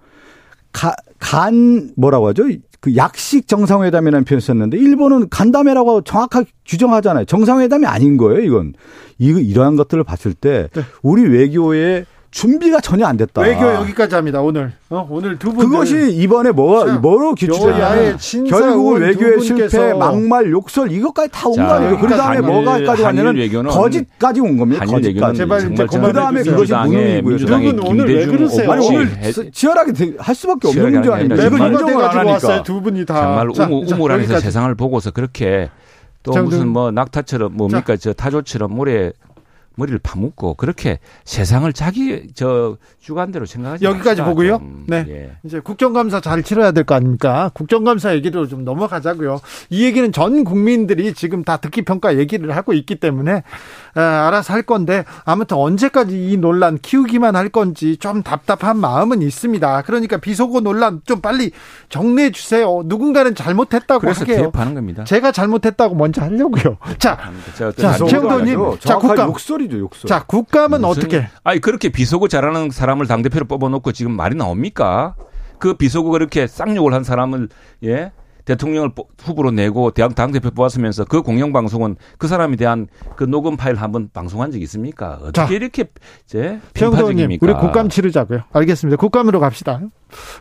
[0.72, 2.44] 가, 간 뭐라고 하죠?
[2.80, 7.26] 그 약식 정상회담이라는 표현 썼는데 일본은 간담회라고 정확하게 규정하잖아요.
[7.26, 8.72] 정상회담이 아닌 거예요, 이건.
[9.18, 10.82] 이거 이러한 것들을 봤을 때 네.
[11.02, 12.06] 우리 외교의
[12.38, 13.42] 준비가 전혀 안 됐다.
[13.42, 14.40] 외교 여기까지 합니다.
[14.42, 15.70] 오늘 어, 오늘 두 분.
[15.70, 17.36] 그것이 이번에 뭐가 자, 뭐로?
[18.18, 21.98] 신사 결국은 외교의 두 실패, 막말, 욕설 이것까지 다 온거 자, 아니에요?
[22.00, 24.80] 그 다음에 뭐가까지 왔냐면 거짓까지 온 겁니다.
[24.82, 25.38] 한일 거짓까지.
[25.38, 26.42] 제발 이제 그 다음에.
[26.42, 27.22] 그것이 무능이고요.
[27.22, 28.72] 민주당의 두분 오늘 왜 그러세요?
[28.72, 31.36] 아니 오늘 해- 치열하게 되- 할 수밖에 없는 문제 아닙니까?
[31.48, 32.32] 정말 인정을 안 하니까.
[32.32, 32.62] 왔어요.
[32.64, 33.14] 두 분이 다.
[33.14, 34.44] 정말 자, 우물, 자, 우물 안에서 여기까지.
[34.46, 35.70] 세상을 보고서 그렇게
[36.24, 39.12] 또 자, 무슨 뭐 낙타처럼 뭡니까 저 타조처럼 모래
[39.76, 44.58] 머리를 파묻고 그렇게 세상을 자기 저 주관대로 생각하지 여기까지 맙시다, 보고요.
[44.58, 44.84] 좀.
[44.88, 45.04] 네.
[45.08, 45.36] 예.
[45.44, 47.50] 이제 국정감사 잘 치러야 될 거 아닙니까?
[47.54, 49.40] 국정감사 얘기로 좀 넘어가자고요.
[49.70, 53.42] 이 얘기는 전 국민들이 지금 다 듣기 평가 얘기를 하고 있기 때문에 아,
[54.00, 59.82] 알아서 할 건데 아무튼 언제까지 이 논란 키우기만 할 건지 좀 답답한 마음은 있습니다.
[59.82, 61.52] 그러니까 비속어 논란 좀 빨리
[61.88, 62.82] 정리해 주세요.
[62.84, 64.36] 누군가는 잘못했다고 그래서 하게요.
[64.42, 65.04] 개입하는 겁니다.
[65.04, 66.76] 제가 잘못했다고 먼저 하려고요.
[66.98, 67.18] 자,
[67.56, 69.28] 자, 자, 자, 최영도님, 자, 국감.
[69.28, 70.08] 욕설이죠, 욕설.
[70.08, 71.28] 자 국감은 무슨- 어떻게?
[71.44, 75.14] 아니 그렇게 비속어 잘하는 사람을 당 대표로 뽑아놓고 지금 말이 나옵니까?
[75.58, 77.48] 그 비속어 그렇게 쌍욕을 한 사람을
[77.84, 78.12] 예
[78.44, 83.24] 대통령을 뽑- 후보로 내고 대학 당 대표 뽑았으면서 그 공영 방송은 그 사람에 대한 그
[83.24, 85.18] 녹음 파일 한번 방송한 적 있습니까?
[85.22, 85.84] 어떻게 자, 이렇게
[86.26, 87.46] 제 최영도님, 편파적입니까?
[87.46, 88.40] 우리 국감 치르자고요.
[88.52, 88.96] 알겠습니다.
[88.98, 89.80] 국감으로 갑시다.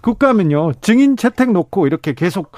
[0.02, 2.52] 국감은요, 증인 채택 놓고 이렇게 계속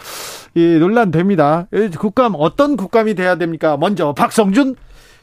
[0.55, 1.67] 이 논란됩니다.
[1.73, 3.77] 이 국감 어떤 국감이 돼야 됩니까?
[3.77, 4.75] 먼저 박성준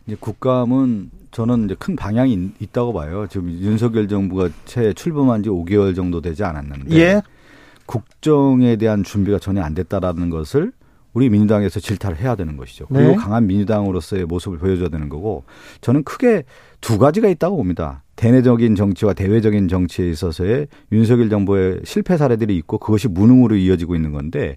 [0.07, 3.27] 이제 국감은 저는 이제 큰 방향이 있다고 봐요.
[3.31, 7.23] 지금 윤석열 정부가 채 출범한 지 5개월 정도 되지 않았는데 예.
[7.93, 10.73] 국정에 대한 준비가 전혀 안 됐다라는 것을
[11.13, 12.87] 우리 민주당에서 질타를 해야 되는 것이죠.
[12.87, 13.17] 그리고 네.
[13.17, 15.45] 강한 민주당으로서의 모습을 보여줘야 되는 거고
[15.83, 16.45] 저는 크게
[16.81, 18.03] 두 가지가 있다고 봅니다.
[18.17, 24.57] 대내적인 정치와 대외적인 정치에 있어서의 윤석열 정부의 실패 사례들이 있고 그것이 무능으로 이어지고 있는 건데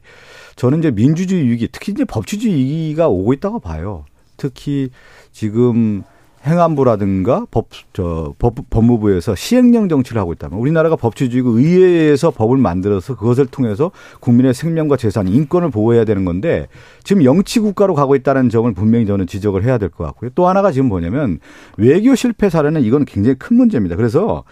[0.55, 4.05] 저는 이제 민주주의 위기, 특히 이제 법치주의 위기가 오고 있다고 봐요.
[4.37, 4.91] 특히
[5.33, 6.03] 지금
[6.45, 13.47] 행안부라든가 법, 저, 법, 법무부에서 시행령 정치를 하고 있다면 우리나라가 법치주의고 의회에서 법을 만들어서 그것을
[13.47, 16.67] 통해서 국민의 생명과 재산, 인권을 보호해야 되는 건데
[17.03, 20.31] 지금 영치 국가로 가고 있다는 점을 분명히 저는 지적을 해야 될 것 같고요.
[20.35, 21.39] 또 하나가 지금 뭐냐면
[21.77, 23.95] 외교 실패 사례는 이건 굉장히 큰 문제입니다.
[23.95, 24.43] 그래서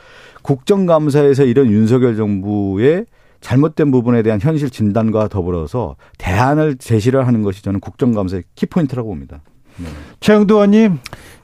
[0.41, 3.06] 국정감사에서 이런 윤석열 정부의
[3.41, 9.41] 잘못된 부분에 대한 현실 진단과 더불어서 대안을 제시를 하는 것이 저는 국정감사의 키포인트라고 봅니다.
[9.78, 9.86] 네.
[10.20, 11.00] 최영도 의원님.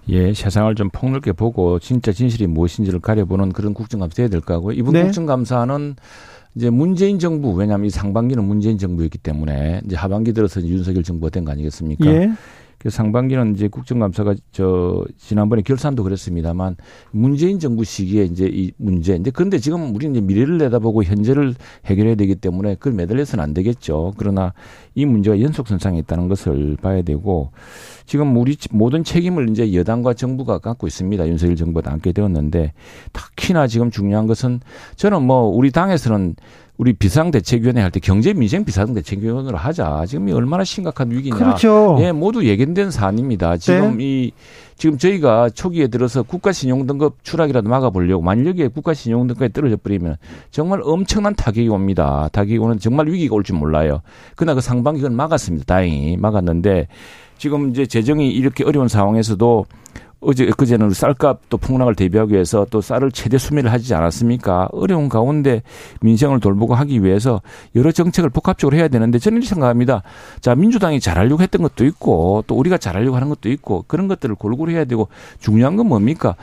[0.09, 4.93] 예, 세상을 좀 폭넓게 보고 진짜 진실이 무엇인지를 가려보는 그런 국정감사 해야 될 거고 이번
[4.93, 5.03] 네.
[5.03, 5.95] 국정감사는
[6.55, 11.45] 이제 문재인 정부 왜냐하면 이 상반기는 문재인 정부였기 때문에 이제 하반기 들어서 윤석열 정부가 된
[11.45, 12.05] 거 아니겠습니까?
[12.07, 12.31] 예.
[12.79, 16.77] 그 상반기는 이제 국정감사가 저 지난번에 결산도 그랬습니다만
[17.11, 21.55] 문재인 정부 시기에 이제 이 문제 이제 그런데 지금 우리는 이제 미래를 내다보고 현재를
[21.85, 24.13] 해결해야 되기 때문에 그걸 매달려서는 안 되겠죠.
[24.17, 24.53] 그러나
[24.95, 27.51] 이 문제가 연속 선상에 있다는 것을 봐야 되고
[28.05, 31.27] 지금 우리 모든 책임을 이제 여당과 정부가 갖고 있습니다.
[31.27, 32.71] 윤석열 정부가 안게 되었는데
[33.11, 34.61] 특히나 지금 중요한 것은
[34.95, 36.35] 저는 뭐 우리 당에서는
[36.79, 40.05] 우리 비상대책위원회 할 때 경제 민생 비상대책위원회로 하자.
[40.07, 41.35] 지금 이 얼마나 심각한 위기냐.
[41.35, 41.97] 그렇죠.
[41.99, 43.57] 예, 모두 예견된 사안입니다.
[43.57, 44.05] 지금 네.
[44.05, 44.31] 이
[44.77, 49.75] 지금 저희가 초기에 들어서 국가 신용 등급 추락이라도 막아보려고 만일 여기에 국가 신용 등급이 떨어져
[49.75, 50.15] 버리면
[50.51, 52.29] 정말 엄청난 타격이 옵니다.
[52.31, 53.99] 타격이 오는 정말 위기가 올 줄 몰라요.
[54.37, 55.65] 그러나 그 상반기 그건 막았습니다.
[55.65, 56.87] 다행히 막았는데
[57.37, 59.65] 지금 이제 재정이 이렇게 어려운 상황에서도
[60.21, 64.67] 어제 그제는 쌀값 또 폭락을 대비하기 위해서 또 쌀을 최대 수매를 하지 않았습니까?
[64.73, 65.63] 어려운 가운데
[66.01, 67.41] 민생을 돌보고 하기 위해서
[67.75, 70.03] 여러 정책을 복합적으로 해야 되는데 저는 이렇게 생각합니다.
[70.41, 74.71] 자, 민주당이 잘하려고 했던 것도 있고 또 우리가 잘하려고 하는 것도 있고 그런 것들을 골고루
[74.73, 75.07] 해야 되고
[75.39, 76.35] 중요한 건 뭡니까?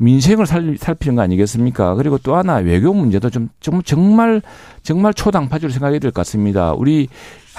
[0.00, 1.96] 민생을 살, 살피는 거 아니겠습니까?
[1.96, 4.40] 그리고 또 하나 외교 문제도 좀, 좀 정말
[4.84, 6.72] 정말 초당파적으로 생각해야 될 것 같습니다.
[6.72, 7.08] 우리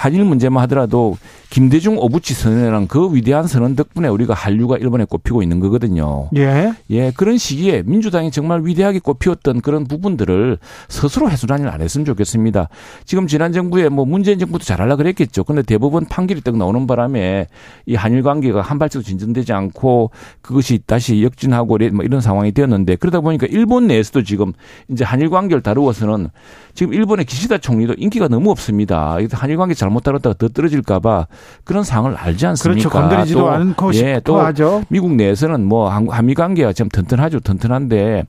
[0.00, 1.18] 한일 문제만 하더라도
[1.50, 6.30] 김대중 오부치 선언이라는 그 위대한 선언 덕분에 우리가 한류가 일본에 꼽히고 있는 거거든요.
[6.36, 6.72] 예.
[6.88, 10.56] 예, 그런 시기에 민주당이 정말 위대하게 꼽히었던 그런 부분들을
[10.88, 12.70] 스스로 해소단을 안 했으면 좋겠습니다.
[13.04, 15.44] 지금 지난 정부에 뭐 문재인 정부도 잘하려 그랬겠죠.
[15.44, 17.48] 근데 대법원 판결이 딱 나오는 바람에
[17.84, 23.20] 이 한일 관계가 한 발짝 진전되지 않고 그것이 다시 역진하고 뭐 이런 상황이 되었는데 그러다
[23.20, 24.54] 보니까 일본 내에서도 지금
[24.88, 26.28] 이제 한일 관계를 다루어서는
[26.72, 29.18] 지금 일본의 기시다 총리도 인기가 너무 없습니다.
[29.32, 31.26] 한일 관계 잘못 다뤘다가 더 떨어질까봐
[31.64, 32.88] 그런 상황을 알지 않습니까?
[32.88, 32.90] 그렇죠.
[32.90, 34.82] 건드리지도 또, 않고 예, 또 하죠.
[34.88, 37.40] 미국 내에서는 뭐 한- 한미 관계가 좀 튼튼하죠.
[37.40, 38.24] 튼튼한데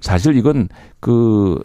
[0.00, 0.68] 사실 이건
[1.00, 1.58] 그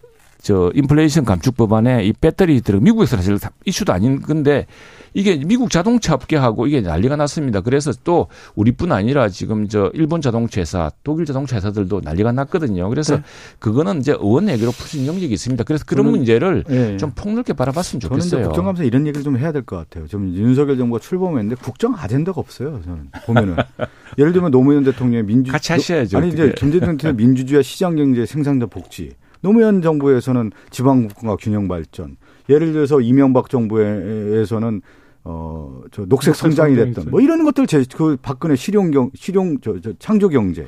[0.44, 4.66] 저 인플레이션 감축 법안에 이 배터리 들어 미국에서 사실 다 이슈도 아닌 건데
[5.14, 7.62] 이게 미국 자동차 업계하고 이게 난리가 났습니다.
[7.62, 12.88] 그래서 또 우리뿐 아니라 지금 저 일본 자동차 회사, 독일 자동차 회사들도 난리가 났거든요.
[12.90, 13.24] 그래서 네.
[13.60, 15.64] 그거는 이제 의원 얘기로 풀 수 있는 영역이 있습니다.
[15.66, 16.98] 그래서 그런 저는- 문제를 예.
[16.98, 18.44] 좀 폭넓게 바라봤으면 이제 좋겠어요.
[18.48, 20.08] 국정감사 이런 얘기를 좀 해야 될 것 같아요.
[20.08, 22.80] 좀 윤석열 정부가 출범했는데 국정 아젠다가 없어요.
[22.84, 23.56] 저는 보면은
[24.18, 26.56] 예를 들면 노무현 대통령의 민주 같이 하셔야죠, 아니 이제 어떻게.
[26.60, 29.12] 김대중 대통령 민주주의와 시장 경제 생산자 복지.
[29.42, 32.16] 노무현 정부에서는 지방국가 균형 발전.
[32.50, 34.82] 예를 들어서 이명박 정부에서는
[35.24, 39.80] 어, 저 녹색 성장이 됐던 뭐 이런 것들 제, 그 박근혜 실용 경, 실용, 저,
[39.80, 40.68] 저 창조 경제.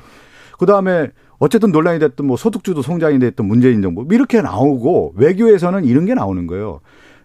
[0.58, 4.04] 그 다음에 어쨌든 논란이 됐던 뭐 소득주도 성장이 됐던 문재인 정부.
[4.04, 6.80] 뭐 이렇게 나오고 외교에서는 이런 게 나오는 거예요.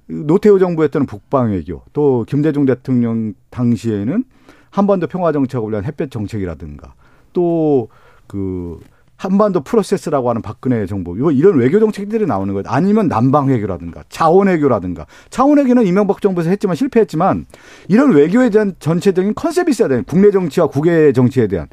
[0.08, 1.84] 노태우 정부 했던 북방 외교.
[1.94, 4.24] 또 김대중 대통령 당시에는
[4.72, 6.94] 한반도 평화 정책을 위한 햇볕 정책이라든가
[7.34, 8.80] 또그
[9.20, 12.64] 한반도 프로세스라고 하는 박근혜 정부 이거 이런 외교 정책들이 나오는 거예요.
[12.68, 17.46] 아니면 남방 외교라든가 자원 외교라든가 자원 외교는 이명박 정부에서 했지만 실패했지만
[17.90, 20.04] 이런 외교에 대한 전체적인 컨셉이 있어야 돼요.
[20.08, 21.68] 국내 정치와 국외 정치에 대한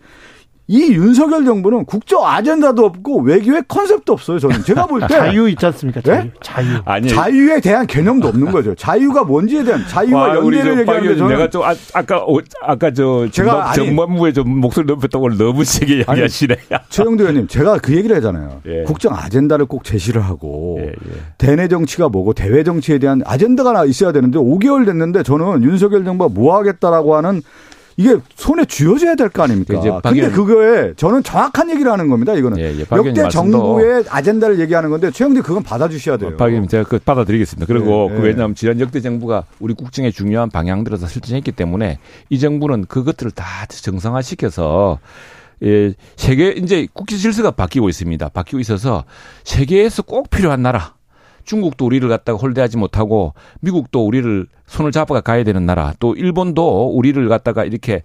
[0.68, 4.38] 이 윤석열 정부는 국정 아젠다도 없고 외교의 컨셉도 없어요.
[4.40, 6.00] 저는 제가 볼 때 자유 있지 않습니까?
[6.00, 6.24] 자유.
[6.24, 6.32] 네?
[6.42, 6.66] 자유.
[6.84, 8.74] 아니 자유에 대한 개념도 없는 거죠.
[8.74, 13.28] 자유가 뭔지에 대한 자유와 와, 저 얘기하는데 저는 내가 좀 아, 아까 어, 아까 저
[13.30, 16.56] 제가 전반부에 좀 목소리 높였던 걸 너무 세게 얘기하시네.
[16.90, 18.60] 최영도 의원님, 제가 그 얘기를 하잖아요.
[18.66, 18.82] 예.
[18.82, 20.94] 국정 아젠다를 꼭 제시를 하고 예, 예.
[21.38, 26.56] 대내 정치가 뭐고 대외 정치에 대한 아젠다가 있어야 되는데 5개월 됐는데 저는 윤석열 정부가 뭐
[26.56, 27.42] 하겠다라고 하는
[27.98, 29.74] 이게 손에 쥐어져야 될 거 아닙니까?
[29.78, 32.34] 이제 박 근데 의원- 그거에 저는 정확한 얘기를 하는 겁니다.
[32.34, 36.36] 이거는 예, 예, 역대 정부의 아젠다를 얘기하는 건데 최영대 그건 받아주셔야 돼요.
[36.36, 37.66] 박 의원님 제가 그 받아드리겠습니다.
[37.66, 38.28] 그리고 네, 그 네.
[38.28, 43.44] 왜냐하면 지난 역대 정부가 우리 국정의 중요한 방향들을 다 설정했기 때문에 이 정부는 그것들을 다
[43.68, 44.98] 정상화시켜서
[45.62, 48.28] 예, 세계 이제 국제 질서가 바뀌고 있습니다.
[48.28, 49.04] 바뀌고 있어서
[49.44, 50.94] 세계에서 꼭 필요한 나라.
[51.46, 57.26] 중국도 우리를 갖다가 홀대하지 못하고 미국도 우리를 손을 잡아가 가야 되는 나라 또 일본도 우리를
[57.28, 58.02] 갖다가 이렇게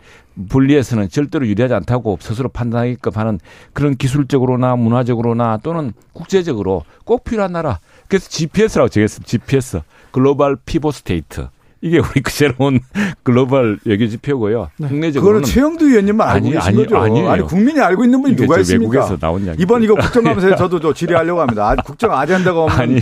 [0.48, 3.40] 분리해서는 절대로 유리하지 않다고 스스로 판단하게끔 하는
[3.74, 9.28] 그런 기술적으로나 문화적으로나 또는 국제적으로 꼭 필요한 나라 그래서 GPS라고 정했습니다.
[9.28, 9.82] GPS
[10.12, 11.48] Global Pivotal State
[11.84, 12.80] 이게 우리 그 새로운
[13.24, 14.70] 글로벌 외교 지표고요.
[14.76, 16.98] 그거는 국내적으로는 최형두 의원님만 알고 아니, 계신 아니, 거죠.
[16.98, 17.30] 아니에요.
[17.32, 18.92] 아니 국민이 알고 있는 분이 누가 저 있습니까?
[18.94, 19.64] 외국에서 나온 이야기.
[19.64, 21.70] 이번 이거 국정감사에 저도 저 질의하려고 합니다.
[21.72, 23.02] 아, 국정 아젠다가 없는 아니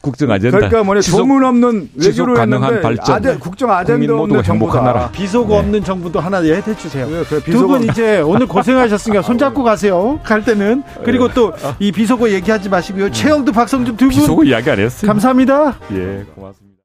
[0.00, 3.14] 국정 아젠다 그러니까 뭐냐 지속- 조문 없는 외교로 가능한 했는데 발전.
[3.16, 4.80] 아젠, 국정 아젠다 없는 행복한 정부다.
[4.80, 5.10] 나라.
[5.10, 5.58] 비속어 네.
[5.58, 7.08] 없는 정부도 하나 해주세요.
[7.10, 10.20] 네, 그두 비속어- 분 이제 오늘 고생하셨으니까 손 잡고 가세요.
[10.22, 13.10] 갈 때는 그리고 또 이 비속어 얘기하지 마시고요.
[13.10, 15.08] 최영두, 박성준 두 분 비속어 이야기 안 했어요.
[15.08, 15.74] 감사합니다.
[15.92, 16.69] 예, 고맙습니다.